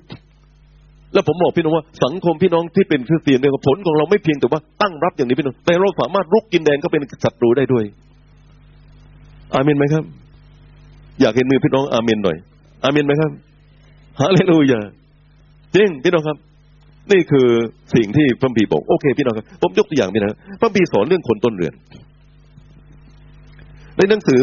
[1.13, 7.83] แล้วผมบอกพี่น้องว่า สังคมพี่น้องที่เป็นคริสเตียนเนี่ยผลของเราไม่เพียงแต่ว่าตั้งรับอย่างนี้พี่น้องแต่เราสามารถรุกกินแดนก็เป็นศัตรูได้ด้วย
[9.53, 10.03] อาเมนไหมครับ
[11.21, 12.37] อยากเห็นมือพี่น้องอาเมนหน่อย
[12.83, 13.31] อาเมนไหมครับ
[14.19, 14.81] ฮาเลลูยา
[15.75, 16.37] จริงพี่น้องครับ
[17.11, 17.47] นี่คือ
[17.95, 21.73] สิ่งที่พระบีบอกโอเค พี่น้องครับผมยกตัวอย่างพี่นะพระบีสอนเรื่องคนต้นเรือน
[23.97, 24.41] ในหนังสือ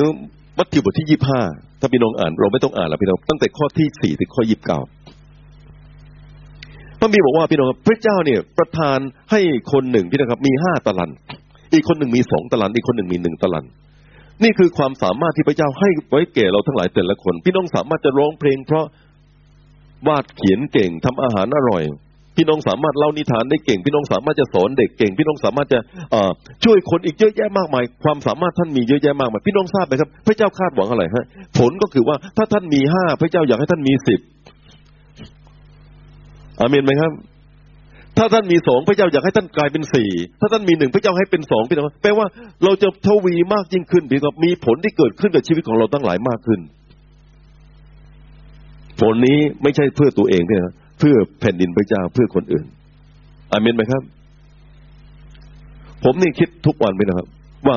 [0.58, 1.40] มัทธิวบทที่ยี่ห้า
[1.84, 4.80] ถ้าพี่น้องอ่าน เราไม่ต้องอ่านแล้วพี่น้องตั้งแต่ข้อที่สี่ถึงข้อยี่สิบเก้า
[7.00, 8.98] พระบีบอกว่าพี่น้องพระเจ้าเนี่ยประทาน
[9.30, 9.40] ให้
[9.72, 11.10] คนหนึ่งพี่นะครับ มีห้าตะลัน
[11.72, 13.64] อีกคนหนึ่งมีสองตะลัน อีกคนหนึ่งมีหนึ่งตะลัน
[14.42, 18.86] นี่คือความสามารถที่พระเจ้าให้ไว้แก่เราทั้งหลายแต่ละคน พี่น้องสามารถจะร้องเพลง เพราะ
[20.08, 21.82] วาดเขียนเก่งทำอาหารอร่อย
[22.36, 25.78] พี่น้องสามารถเล่านิทานได้เก่ง พี่น้องสามารถจะสอนเด็กเก่ง พี่น้องสามารถจะ
[26.64, 31.24] ช่วยคนอีกเยอะแยะมากมาย ความสามารถท่านมีเยอะแยะมากมายพี่น้องทราบไหมครับ พระเจ้าคาดหวังอะไรฮะ
[31.58, 34.20] ผลก็คือว่าถ้าท่านมีห้าพระเจ้าอยากให้ท่านมีสิบ
[36.60, 37.12] อาเมนไหมครับ
[38.18, 40.10] ถ้าท่านมีสองพระเจ้าอยากให้ท่านกลายเป็นสี่
[40.40, 42.26] ถ้าท่านมีหนึ่งพระเจ้าให้เป็นสองพี่น้องแปลว่า
[42.64, 46.60] เราจะทวีมากยิ่งขึ้นพี่ครับมีผลที่เกิดขึ้นกับชีวิตของเราตั้งหลายมากขึ้น
[49.00, 52.66] ผลนี้ไม่ใช่เพื่อตัวเองพี่นะเพื่อแผ่นดินพระเจ้าเพื่อคนอื่น
[53.52, 54.02] อาเมนไหมครับ
[56.04, 57.26] ผมนี่คิดทุกวันไปนะครับ
[57.66, 57.76] ว่า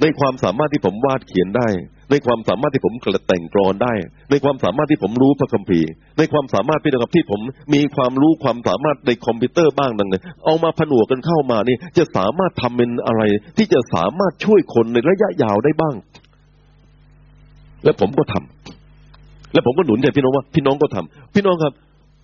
[0.00, 1.68] ในความสามารถที่ผมวาดเขียนได้
[2.10, 3.92] ในความสามารถที่ผมกระแต่งกรอนได้
[4.30, 7.40] ในความสามารถที่ผมรู้พระคัมภีร์ ในความสามารถพี่นะครับที่ผม
[7.74, 13.22] มีความรู้ความสามารถในคอมพิวเตอร์บ้างดังนั้นเอามาผนวกกันเข้ามานี่ จะสามารถทำเป็นอะไร
[13.58, 15.94] ที่จะสามารถช่วยคนในระยะยาวได้บ้าง
[17.84, 21.72] และผมก็ทำและผมก็หนุนใจพี่น้องว่า พี่น้องก็ทำพี่น้องครับ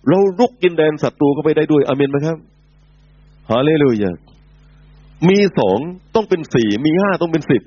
[0.07, 2.37] เราลุกกินแดนศัตรูเข้าไปได้ด้วยอเมนไหมครับ
[3.49, 4.11] ฮาเลลูยา
[5.29, 5.77] มีสอง
[6.15, 7.61] ต้องเป็นสี่มีห้าต้องเป็นสิบ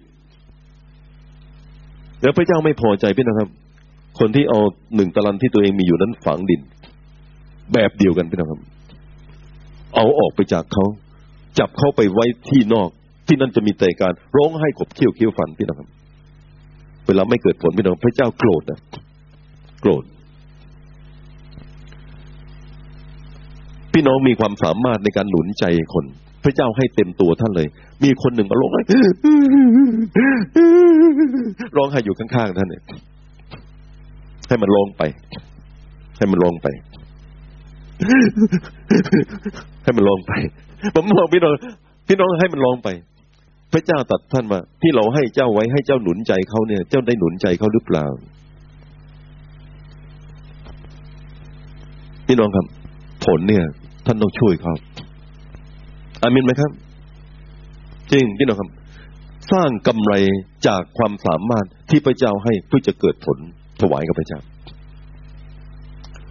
[2.23, 3.49] แล้วพระเจ้าไม่พอใจพี่นะครับ
[4.19, 4.61] คนที่เอา
[4.97, 6.61] หนึ่งตะลันที่ตัวเองมีอยู่นั้นฝังดิน
[7.73, 8.61] แบบเดียวกันพี่นะครับ
[9.95, 10.85] เอาออกไปจากเขา
[11.59, 12.89] จับเขาไปไว้ที่นอก
[13.27, 15.89] ที่นั่นจะมีแต่การร้องไห้ขบเคี้ยวเคี้ยวฟันพี่นะครับ
[17.07, 18.81] เวลาไม่เกิดผลพี่น้องพระเจ้าโกรธนะ
[19.81, 20.05] โกรธ
[23.93, 25.65] พี่น้องมีความสามารถในการหนุนใจ
[25.95, 26.05] คน
[26.45, 27.69] พระเจ้าให้เต็มตัวท่านเลย
[28.05, 28.83] มีคนหนึ่งมาร้องไห้
[31.77, 32.83] ร้องไห้อยู่ข้างๆท่านเนี่ย
[34.49, 35.03] ให้มันลงไป
[36.17, 36.69] ให้มันลงไป
[39.85, 40.33] ให้มันลงไป
[40.95, 41.53] ผมบอกพี่น้อง
[42.09, 42.89] พี่น้องให้มันลงไป
[43.73, 48.07] พระเจ้าตัดท่านว่าที่เราให้เจ้าไว้ให้เจ้าหนุนใจเขาเนี่ย เจ้าได้หนุนใจเขาหรือเปล่า
[52.27, 52.67] พี่น้องครับ
[53.25, 53.65] ผลเนี่ย
[54.07, 54.75] ท่านต้องช่วยเขา
[56.23, 56.71] อามินไหมครับ
[58.13, 58.71] จริงพี่น้องครับ
[59.53, 60.15] สร้างกำไร
[60.67, 63.39] จากความสามารถที่พระเจ้าให้เพื่อจะเกิดผล
[63.81, 64.41] ถวายกับพระเจ้า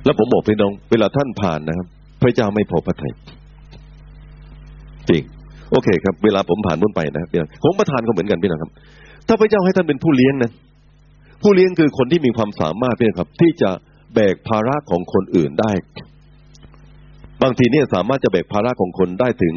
[0.06, 1.88] แล้วผมบอกพี่น้อง เวลาท่านผ่านนะครับ
[2.22, 3.14] พระเจ้าไม่พอพระทัย
[5.10, 5.24] จริง
[5.72, 8.72] โอเคครับ เวลาผมผ่านพ้นไปนะครับพี่น้องผมประทานก็เหมือนกันพี่น้องครับ
[9.28, 10.52] ถ้าพระเจ้าให้ท่านเป็นผู้เลี้ยงนะ
[11.42, 13.72] ผู้เลี้ยงคือคนที่มีความสามารถพี่น้องครับ ที่จะ
[14.14, 15.72] แบกภาระของคนอื่นได้
[17.42, 19.56] บางทีเนี่ยสามารถจะแบกภาระของคนได้ถึง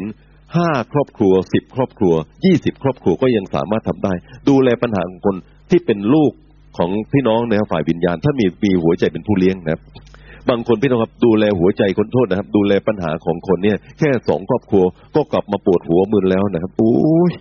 [0.55, 2.13] ห้าครอบครัวสิบครอบครัว
[2.45, 4.13] ยี่สิบครอบครัวก็ยังสามารถทำได้
[4.49, 5.35] ดูแลปัญหาของคน
[5.69, 6.31] ที่เป็นลูก
[6.77, 9.81] ของพี่น้องในฝ่ายวิญญาณ ถ้ามีมีหัวใจเป็นผู้เลี้ยงนะครับ
[10.49, 14.83] บางคนพี่น้องครับดูแลหัวใจคนโทษนะครับ ดูแลปัญหาของคนเนี่ย แค่สองครอบครัว
[15.15, 16.95] ก็กลับมาปวดหัวมึนแล้วนะครับโอ้
[17.29, 17.31] ย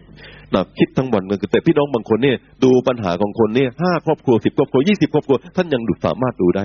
[0.53, 6.65] หนักคิดทั้งวันเลยแต่พี่น้องบางคนเนี่ย ดูปัญหาของคนเนี่ยห้าครอบครัวสิบครอบครัวยี่สิบครอบครัวท่านยังดูสามารถดูได้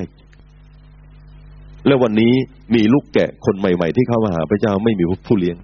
[1.86, 2.34] แล้ววันนี้
[2.76, 5.58] มีลูกแกะคนใหม่ ๆ ที่เข้ามาหาพระเจ้าไม่มีผู้เลี้ยง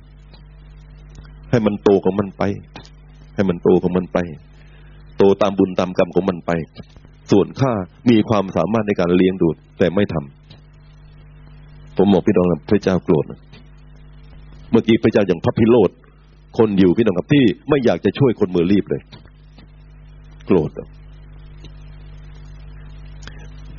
[1.49, 2.43] ให้มันโตของมันไป
[3.35, 4.17] ให้มันโตของมันไป
[5.17, 6.51] โตตามบุญตามกรรมของมันไป
[7.31, 7.71] ส่วนข้า
[8.09, 9.47] มีความสามารถในการเลี้ยงดู
[9.79, 13.25] แต่ไม่ทำผมบอกพี่น้องพระเจ้าโกรธ
[14.71, 15.91] เมื่อกี้พระเจ้าอย่างพระพิโรธ
[16.57, 19.01] คนอยู่พี่น้องกับที่ไม่อยากจะช่วยคนมือรีบเลย
[20.45, 20.69] โกรธ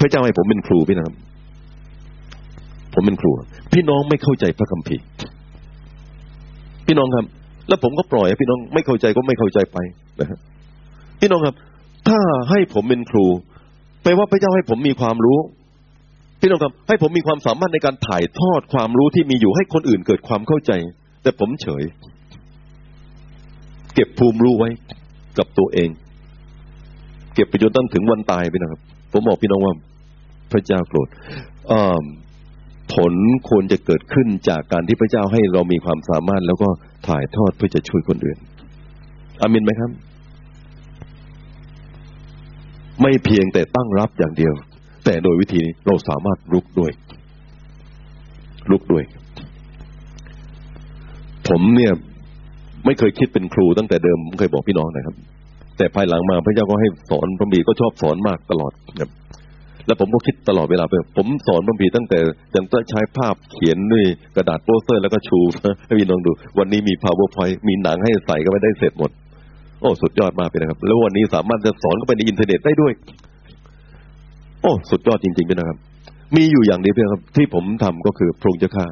[0.00, 1.12] พระเจ้าให้ผมเป็นครูพี่น้อง
[2.96, 3.30] ผมเป็นครู
[3.72, 5.04] พี่น้องไม่เข้าใจพระคัมภีร์
[6.86, 7.24] พี่น้องครับ
[7.68, 9.78] แล้วผมก็ปล่อยพี่น้องไม่เข้าใจก็ไม่เข้าใจไป
[10.20, 10.38] นะฮะ
[11.20, 11.54] พี่น้องครับ
[12.08, 12.18] ถ้า
[12.50, 13.26] ให้ผมเป็นครู
[14.02, 15.38] แปลว่าพระเจ้าให้ผมมีความรู้
[16.40, 20.72] พี่น้องครับ ให้ผมมีความสามารถในการถ่ายทอดความรู้ที่มีอยู่ให้คนอื่นเกิดความเข้าใจ
[21.22, 21.82] แต่ผมเฉย
[23.94, 24.68] เก็บภูมิรู้ไว้
[25.38, 25.90] กับตัวเอง
[27.34, 28.80] เก็บไปจนตั้งถึงวันตายไปนะครับ
[29.12, 29.74] ผมบอกพี่น้องว่า
[30.52, 31.08] พระเจ้าโกรธ
[32.94, 33.14] ผล
[33.48, 36.68] ควรจะเกิดขึ้นจากการที่พระเจ้าให้เรามีความสามารถ แล้วก็
[37.08, 38.38] ถ่ายทอดเพื่อจะช่วยคนอื่น
[39.40, 39.90] อามินไหมครับ
[43.02, 44.54] ไม่เพียงแต่ตั้งรับอย่างเดียว
[45.04, 46.92] แต่โดยวิธีนี้เราสามารถลุกด้วย
[48.70, 49.04] ลุกด้วย
[51.48, 51.92] ผมเนี่ย
[52.84, 55.14] ไม่เคยคิดเป็นครูตั้งแต่เดิมผมเคยบอกพี่น้องนะครับ
[55.76, 59.10] แต่ภายหลังมาพระเจ้าก็ให้สอนพระคัมภีร์ก็ชอบสอนมากตลอดครับ
[59.86, 62.18] แล้วผมก็คิดตลอดเวลาไปผมสอนบางทีตั้งแต่
[62.56, 64.04] ยังต้องใช้ภาพเขียนด้วย
[64.36, 65.40] กระดาษโปสเตอร์แล้วก็ชู
[65.86, 69.10] ให้พี่น้องดู วันนี้มี PowerPoint มีหนังให้ใส่ก็ไม่ได้เสร็จหมด
[69.80, 72.92] โอ้สุดยอดมากเลยนะครับ แล้ววันนี้สามารถจะสอนเข้าไปในอินเทอร์เน็ตได้ด้วย
[74.62, 75.78] โอ้สุดยอดจริงๆพี่นะครับ
[76.36, 78.86] มีอยู่อย่างเดียวเพียงครับ ที่ผมทำก็คือพระองค์เจ้าข้า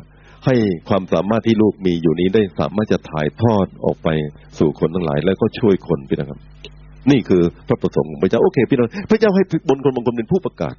[0.46, 0.54] ให้
[0.88, 4.08] ความสามารถที่ลูกมีอยู่นี้ได้สามารถจะถ่ายทอดออกไป
[4.58, 6.38] สู่คนทั้งหลาย แล้วก็ช่วยคนพี่นะครับ
[7.10, 10.74] นี่คือพระประสงค์ของพระเจ้าโอเคพี่น้องพระเจ้าให้บนคนบางคนเป็นผู้ประกาศ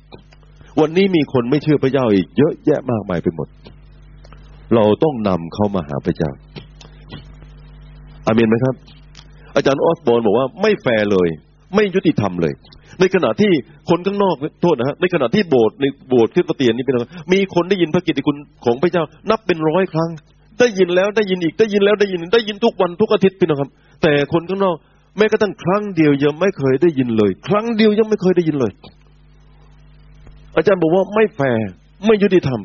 [0.81, 3.47] วันนี้มีคนไม่เชื่อพระเจ้าอีกเยอะแยะมากมายไปหมด
[4.75, 6.31] เราต้องนำเขามาหาพระเจ้า
[8.25, 8.75] อามีนไหมครับ
[9.55, 11.27] อาจารย์ออสบอนบอกว่าไม่แฟร์เลย
[11.75, 12.53] ไม่ยุติธรรมเลย
[12.99, 13.51] ในขณะที่
[13.89, 20.09] คนข้างนอกโทษนะฮะในขณะที่โบสถ์ในโบสถ์คริสเตียนนี่เป็นอะไรมีคนได้ยินพระกิตติคุณของพระเจ้า นับเป็นร้อยครั้ง
[20.59, 23.69] ได้ยินแล้วได้ยินอีกได้ยินแล้วได้ยินได้ยินทุกวันทุกอาทิตย์พี่นะครับ
[24.01, 24.75] แต่คนข้างนอก
[25.17, 28.71] แม้กระทั่งครั้งเดียวยังไม่เคยได้ยินเลย ครั้งเดียวยังไม่เคยได้ยินเลย
[30.55, 31.67] อาจารย์บอกว่าไม่แฟร์
[32.05, 32.61] ไม่ยุติธรรม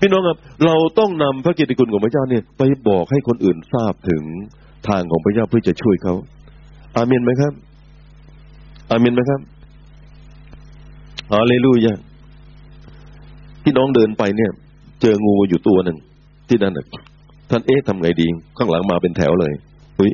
[0.00, 4.22] พี่น้องครับ เราต้องนำพระกิตติคุณของพระเจ้าเนี่ย ไปบอกให้คนอื่นทราบถึง
[4.88, 6.14] ทางของพระเจ้าเพื่อจะช่วยเขา
[6.96, 7.52] อาเมนไหมครับ
[8.90, 9.40] อาเมนไหมครับ
[11.32, 11.94] ฮาเลลูยา
[13.64, 14.50] พี่น้องเดินไปเนี่ย
[15.02, 15.98] เจองูอยู่ตัวหนึ่ง
[16.48, 16.72] ที่นั่น
[17.50, 18.26] ท่านเอ๊ะทำไงดี
[18.56, 19.52] ข้างหลังมาเป็นแถวเลย
[19.96, 20.12] เฮ้ย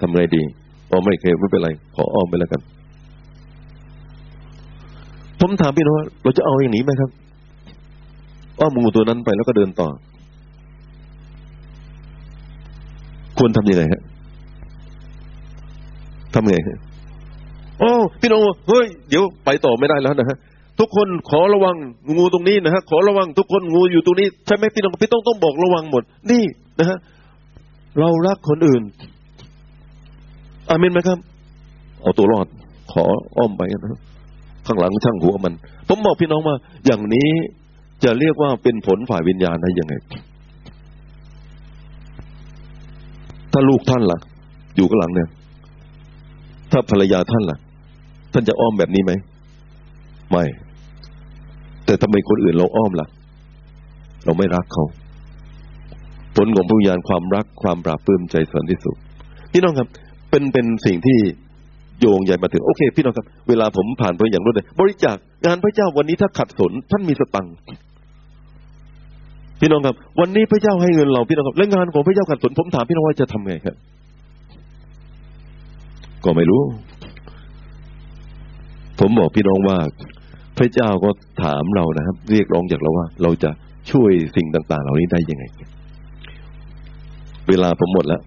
[0.00, 0.42] ทำไงดี
[0.90, 2.60] พอไม่เคยไม่เป็นไร ขออ้อมไปแล้วกัน
[5.40, 7.10] ผมถามพี่น้องว่าเราจะเอาอย่างนี้ไหมครับ
[8.60, 9.88] อ้อมงูตัวนั้นไปแล้วก็เดินต่อ
[13.38, 14.02] ควรทำยังไงฮะ
[16.34, 16.78] ทำไงฮะ
[17.78, 17.90] โอ้
[18.20, 20.36] พี่น้องเฮ้ยเดี๋ยวไปต่อไม่ได้แล้วนะฮะ
[20.80, 21.76] ทุกคนขอระวัง
[22.16, 26.44] งูตรงนี้นะฮะขอระวังทุกคนงูอยู่ตรงนี้ใช่ไหมพี่น้องพี่ต้องต้องบอกระวังหมด นี่
[26.80, 26.98] นะฮะ
[27.98, 28.82] เรารักคนอื่น
[30.68, 31.18] อามินไหมครับ
[32.00, 32.46] เอาตัวรอด
[32.92, 33.02] ขอ
[33.36, 34.00] อ้อมไปนะครับ
[34.66, 35.54] ข้างหลังช่างหัวมัน
[35.88, 36.56] ผมบอกพี่น้องว่า
[36.86, 37.28] อย่างนี้
[38.04, 39.94] จะเรียกว่าเป็นผลฝ่ายวิญญาณได้ยังไง
[43.52, 44.18] ถ้าลูกท่านล่ะ
[44.76, 45.28] อยู่ข้างหลังเนี่ย
[46.72, 47.58] ถ้าภรรยาท่านล่ะ
[48.32, 49.12] ท่านจะอ้อมแบบนี้ไหม
[50.30, 50.44] ไม่
[51.84, 53.06] แต่ทำไมคนอื่นเราอ้อมล่ะ
[54.24, 54.84] เราไม่รักเขา
[56.36, 58.96] ผลของพระวิญญาณความรักความปราบปลื้มใจสันติสุข
[59.52, 59.88] พี่น้องครับ
[60.34, 61.18] เป็นเป็นสิ่งที่
[62.00, 65.16] โยงใหญ่มาถึงโอเค พี่น้องครับ เวลาผมผ่านไปอย่างรวดเร็วบริจาค
[65.46, 67.54] งานพระเจ้าวันนี้ถ้าขัดสนท่านมีสตังค์
[69.60, 73.76] พี่น้องครับ วันนี้พระเจ้าให้เงินเราพี่น้องครับและงานของพระเจ้าขัดสนผมถามพี่น้องว่าจะทำไงครับ
[76.24, 76.62] ก็ไม่รู้
[79.00, 79.78] ผมบอกพี่น้องว่า
[80.58, 81.10] พระเจ้าก็
[81.42, 83.50] ถามเรานะครับ เรียกร้องจากเราว่า เราจะ
[83.90, 85.44] ช่วยสิ่งต่าง ๆ เหล่านี้ได้ยังไง
[87.48, 88.20] เวลาผมหมดแล้ว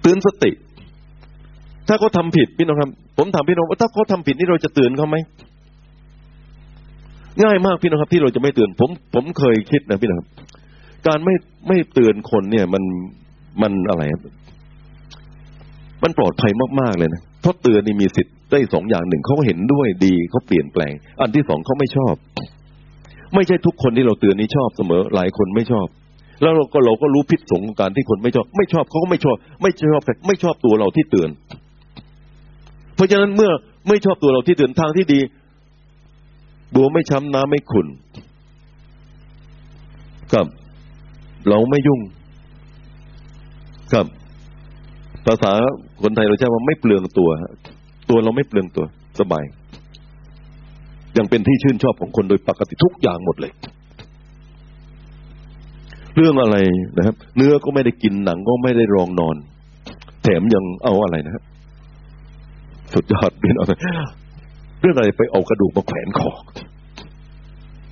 [0.00, 0.50] เตือนสติ
[1.88, 5.16] ถ้าเขาทาผิดพี่น้องครับ ผมถามพี่น้องว่าถ้าเขาทาผิดนี่เราจะเตือนเขาไหม
[7.42, 10.28] ง่ายมากพี่น้องครับ ที่เราจะไม่เตือน ผม ผมเคยคิดนะพี่น้องครับ
[11.06, 11.34] การไม่
[11.68, 12.82] ไม่เตือนคนเนี่ย มัน
[13.62, 14.02] มันอะไร
[16.02, 22.14] มันปลอดภัยมากๆเลยนะเพราะเตือนนี่มีสิทธิ์ได้สองอย่างหนึ่งเขาเห็นด้วยดีเขาเปลี่ยนแปลง อันที่สองเขาไม่ชอบ
[23.34, 25.86] ไม่ใช่ทุกคนที่เราเตือนนี่ชอบเสมอ หลายคนไม่ชอบ
[26.42, 31.30] แล้วเราก็เราก็รู้พิษสงของการที่คนไม่ชอบ ไม่ชอบเขาก็ไม่ชอบ ไม่ชอบไม่ชอบตัวเราที่เตือน
[32.96, 33.50] เพราะฉะนั้นเมื่อ
[33.88, 35.20] ไม่ชอบตัวเราที่เตือนทางที่ดี
[36.74, 37.86] บัวไม่ช้ำน้ำไม่ขุน
[40.34, 40.46] กับ
[41.48, 42.00] เราไม่ยุ่ง
[43.94, 44.06] กับ
[45.26, 45.52] ภาษา
[46.02, 47.30] คนไทยเราใช้ว่าไม่เปลืองตัว
[48.10, 48.84] ตัวเราไม่เปลืองตัว
[49.20, 49.44] สบาย
[51.16, 53.52] ยังเป็นที่ชื่นชอบของคนโดยปกติทุกอย่างหมดเลย
[56.16, 56.56] เรื่องอะไร
[56.96, 59.36] นะครับ เนื้อก็ไม่ได้กินหนังก็ไม่ได้รองนอน
[60.22, 61.44] แถมยังเอาอะไรนะครับ
[62.96, 63.72] สุดยอดเป็นอะไร
[64.80, 66.30] เรื่องอะไรไปเอากระดูกมาแขวนคอ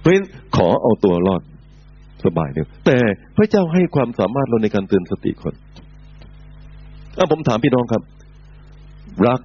[0.01, 0.27] เพราะฉะนั้น
[0.57, 1.43] ขอเอาตัวรอด
[2.25, 2.99] สบายเดียวแต่
[3.37, 5.55] พระเจ้าให้ความสามารถเราในการเตือนสติคน
[7.17, 8.03] ถ้าผมถามพี่น้องครับ
[9.27, 9.41] รัก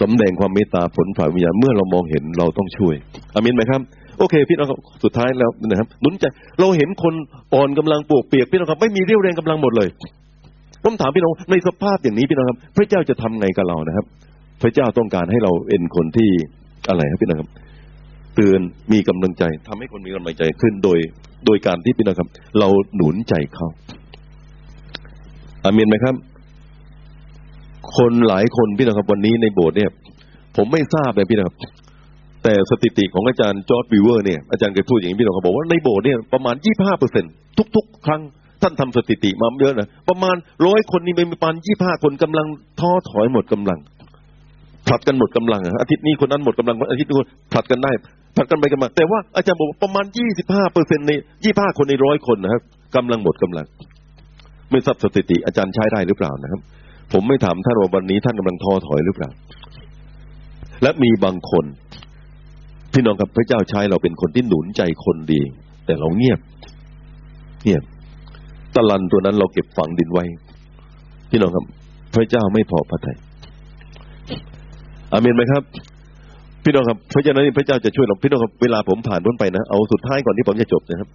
[0.00, 2.94] สำแดงความเมตตาผลฝ่ายวิญญาณเมื่อเรามองเห็นเราต้องช่วย
[3.34, 3.80] อามินไหมครับ
[4.18, 4.68] โอเค พี่น้อง
[5.04, 6.24] สุดท้ายแล้วนะครับหนุนใจ
[6.60, 7.14] เราเห็นคน
[7.54, 9.88] อ่อนกำลังปวกเปียกพี่น้องครับไม่มีเรี่ยวแรงกำลังหมดเลย
[10.84, 14.06] ผมถามพี่น้องในสภาพอย่างนี้พี่น้องครับ พระเจ้าจะทำไงกับเรานะครับ
[14.62, 16.30] พระเจ้าต้องการให้เราเป็นคนที่
[16.88, 17.50] อะไรครับพี่น้องครับ
[18.34, 18.60] เตือน
[18.92, 20.98] มีกำลังใจทำให้คนมีกำลังใจขึ้นโดย
[21.46, 22.28] โดยการที่พี่น้องครับ
[22.58, 23.68] เราหนุนใจเขา
[25.64, 26.14] อามินไหมครับ
[27.96, 29.90] คนหลายคนพี่น้องครับ วันนี้ในโบสถ์เนี่ย
[30.56, 31.56] ผมไม่ทราบเลยพี่น้องครับ
[32.44, 37.24] แต่สถิติของอาจารย์จอร์ดวิเวอร์เนี่ยอาจารย์เคยพูดอย่างนี้พี่น้องเขาบอกว่าในโบสถ์เนี่ยประมาณยี่ห้าเปอร์เซ็นต์
[37.76, 38.22] ทุก ๆ ครั้ง
[38.62, 40.36] ท่านทำสถิติมาเยอะนะประมาณ
[40.66, 42.46] ร้อยคนนี่มีประมาณยี่ห้าคนกำลัง
[42.80, 43.78] ท้อถอยหมดกำลัง
[44.88, 47.16] ผลัดกันหมดกำลังอาทิตย์นี้คนนั้นหมดกำลังอาทิตย์นี้
[47.52, 47.92] ผลัดกันได้
[48.36, 51.12] ผลัดกันไปกันมาแต่ว่าอาจารย์บอกประมาณยี่สิบห้าเปอร์เซ็นต์ใน
[51.44, 52.62] ยี่ห้าคนในร้อยคนนะครับ
[52.96, 53.66] กำลังหมดกำลัง
[54.70, 56.60] ไม่ทราบสถิติอาจารย์ใช้ได้หรือเปล่านะครับ
[57.12, 59.30] ผมไม่ถามท่านว่าวันนี้ท่านกำลังท้อถอยหรือเปล่า
[60.82, 61.64] และมีบางคน
[62.92, 65.40] พี่น้องกับพระเจ้าใช้เราเป็นคนที่หนุนใจคนดี
[65.86, 66.40] แต่เราเงียบ
[67.62, 67.82] เงียบ
[68.74, 70.24] ตะลันตัวนั้นเราเก็บฝังดินไว้
[71.30, 71.64] พี่น้องครับ
[72.14, 73.18] พระเจ้าไม่พอพระทัย
[75.12, 75.62] อาเมนไหมครับ
[76.64, 81.08] พี่น้องครับเพราะฉะนั้นพระเจ้าจะช่วยเราพี่น้องครับเวลาผมผ่านพ้นไปนะเอาสุดท้ายก่อนที่ผมจะจบนะครับ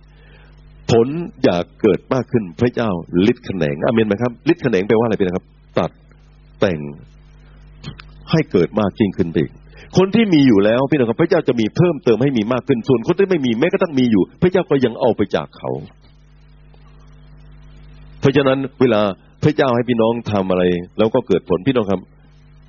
[0.92, 1.08] ผล
[1.44, 2.90] อยากเกิดมากขึ้นพระเจ้า
[3.26, 5.46] ลิดแขนงอาเมนไหมครับลิดแขนงแปลว่าอะไรพี่นะครับ
[5.80, 5.92] ตัด
[6.60, 6.80] แต่ง
[8.32, 9.38] ให้เกิดมากจริงขึ้นไป
[9.98, 15.70] คนที่มีอยู่แล้วพี่น้องครับพระเจ้าจะมีเพิ่มเติมให้มีมากขึ้นส่วนคนที่ไม่มีแม้กระทั่งมีอยู่ พระเจ้าก็ยังเอาไปจากเขา
[18.20, 19.02] เพราะฉะนั้นเวลา
[19.44, 20.64] พระเจ้าให้พี่น้องทำอะไร
[20.98, 22.02] แล้วก็เกิดผลพี่น้องครับ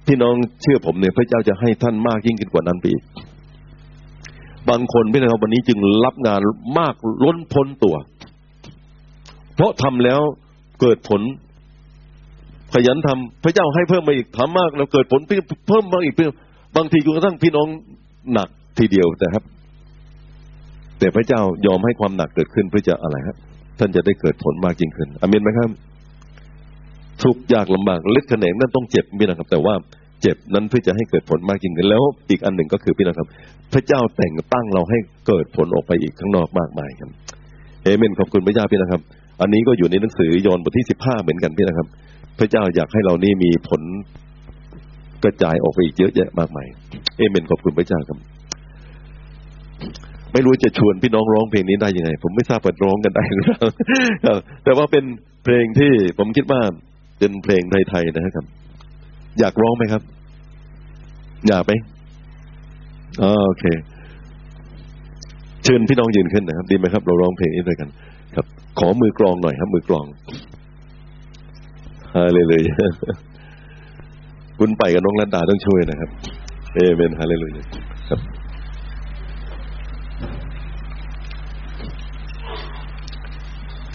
[0.06, 3.02] พี่น้องเชื่อผมเนี่ยพระเจ้าจะให้ท่านมากยิ่งขึ้นกว่านั้นไปอีก
[4.68, 6.40] บางคนพี่น้องวันนี้จึงรับงาน
[6.78, 6.94] มาก
[7.24, 7.96] ล้นพ้นตัว
[9.54, 10.20] เพราะทำแล้ว
[10.80, 11.22] เกิดผล
[12.74, 15.20] ขยันทำพระเจ้าให้เพิ่มมาอีกทำมากแล้วเกิดผล
[15.68, 16.32] เพิ่มมาอีกเพิ่ม
[16.76, 17.68] บางทีจนกระทั่งพี่น้อง
[18.32, 18.48] หนัก
[18.78, 19.44] ทีเดียวแต่ครับ
[20.98, 23.36] แต่พระเจ้ายอมให้ความหนักเกิดขึ้นเพื่อจะอะไรครับ
[23.78, 25.70] ท่านจะได้เกิดผลมากยิ่งขึ้นอเมนไหมครับ
[27.24, 29.74] ทุกยากลำบากเล็กแขนงนั่นต้องเจ็บพี่นะครับ แต่ว่า
[30.22, 33.28] เจ็บนั้นเพื่อจะให้เกิดผลมากยิ่งขึ้นแล้วอีกอันหนึ่งก็คือพี่นะครับ
[33.72, 37.10] พระเจ้าแต่งตั้งเราให้เกิดผลออกไปอีกข้างนอกมากมายครับ
[37.84, 39.00] เอเมนขอบคุณพระเจ้าพี่นะครับ
[39.40, 41.86] อันนี้ก็อยู่ในหนังสือยอห์นบทที่สิบห้าเหมือนกันพี่นะครับ
[42.38, 43.82] พระเจ้าอยากให้เรานี่มีผล
[45.24, 46.66] กระจายออกไปอีกเยอะแยะมากมาย
[47.16, 48.18] เอเมนขอบคุณพระเจ้าครับ
[50.32, 55.04] ไม่รู้จะชวนพี่น้องร้องเพลงนี้ได้ยังไง ผมไม่ทราบว่าร้องกันได้หรือเปล่าแต่ว่าเป็น
[55.44, 56.60] เพลงที่ผมคิดว่า
[57.22, 58.46] เป็นเพลงไทยๆนะครับ
[59.40, 60.02] อยากร้องไหมครับ
[61.48, 61.72] อยากไหม
[63.46, 63.64] โอเค
[65.64, 67.88] เชิญพี่น้องยืนขึ้นนะครับ ดีไหมครับ เราร้องเพลงนี้ด้วยกัน
[68.36, 68.46] ครับ
[68.78, 70.06] ขอมือกลองหน่อยครับ มือกลอง
[72.14, 72.62] ฮาเลยเลย
[74.58, 76.10] คุณไปกับน้องรัตดาต้องช่วยนะครับ
[76.74, 77.64] เอเมนฮาเลลูยา
[78.08, 78.20] ครับ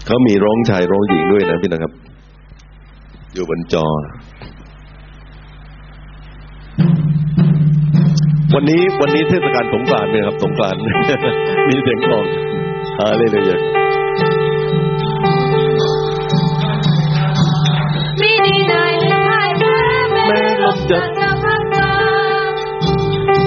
[0.05, 1.93] เขามีร้องชายร้องหญิงด้วยนะพี่นะครับ
[3.37, 3.87] อยู่บนจอ
[8.53, 10.79] วันนี้วันนี้เทศกาลสงกรานต์เลยครับสงกรานต์
[11.67, 12.25] มีเสียงกลอง
[12.97, 13.61] ฮาเลยเลยง
[20.29, 21.01] ม่ลบะ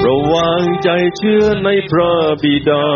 [0.06, 2.12] ระวังใจเชื่อในพระ
[2.42, 2.86] บิดา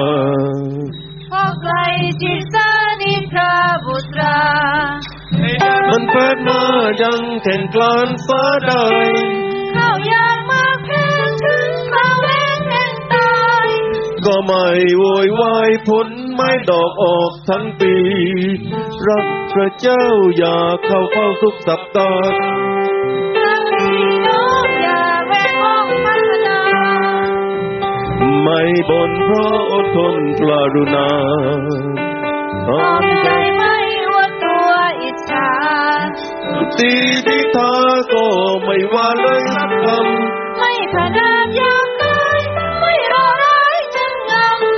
[1.31, 1.75] พอไกล
[2.23, 2.69] จิตสา
[3.03, 3.53] นิพระ
[3.87, 4.39] บุตรา
[5.91, 6.63] มันแปดมา
[7.03, 8.87] ยังแข่งกลานฟ้าได้
[9.75, 11.07] เข้าอย่างมากแค่
[11.43, 13.69] ถึงคราวแรงแห่งตาย
[14.27, 14.67] ก็ไม่
[14.99, 17.95] โวยวายผลไม้ดอกออกทั้งปี
[19.09, 20.07] รักพระเจ้า
[20.37, 22.29] อย่าเข้าเฝ้าทุกสัปดาห์
[23.45, 26.61] รักพี่น้องอย่าแวกห้องพัฒนา
[28.43, 30.43] ไม่บ่นเพราะอดทนก
[30.75, 31.11] รุณา
[32.67, 33.29] ขอบใจ
[36.79, 36.93] ตี
[37.29, 37.73] ดิทา
[38.13, 38.27] ก็
[38.65, 39.87] ไม่ว่าเลยสักค
[40.59, 42.41] ไม่พนามยามกาย
[42.81, 44.33] ไม่รอร้ายจังง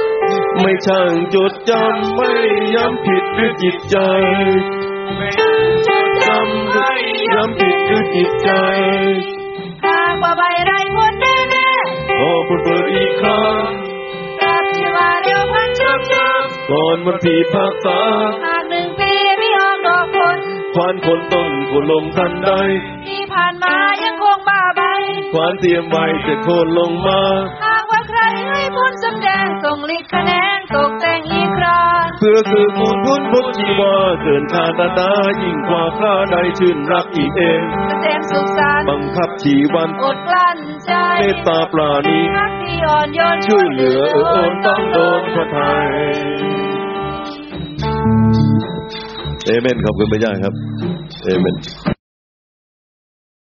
[0.08, 2.30] ำไม่ช่างจดจำไม่
[2.74, 6.90] ย้ำผิดด้วยจิตใจำจะจำไม่
[7.34, 8.50] ย้ำผิดด้วยจิตใจ
[9.84, 11.70] หากว่าใบไรคนแน่แน่
[12.18, 18.00] ขอพูดเปิดอีกครั้งๆแบบที่ว่าเร็วพันชับชับก่อนวันที่ภาษา
[20.78, 22.50] ควานคนต้นคนลงทันใด
[23.06, 24.82] ที่ผ่านมายังคงบ้าใบ
[25.32, 27.20] ควานเตรียมไว้จะโคนลงมา
[27.64, 31.82] หากว่าใครให้ผลสำแดงส่งลิขคะแนนตกแต่งอีกครา
[32.18, 35.10] เพื่อคือคูณพุนพุทธีวาเกินคาดนา
[35.42, 45.90] ยิ่งกว่าข้าใดชื่นรักอีกเองเกษมสุขสันต์บังคับชีวันอดกลั้นใจเมตตาปราณีรักที่อ่อนโยนช่วยเหลือเอื้อโอนต้องโดนพระทัย
[49.46, 50.54] เอเมนขอบคุณพระเจ้าครับ
[51.24, 51.95] เอเมน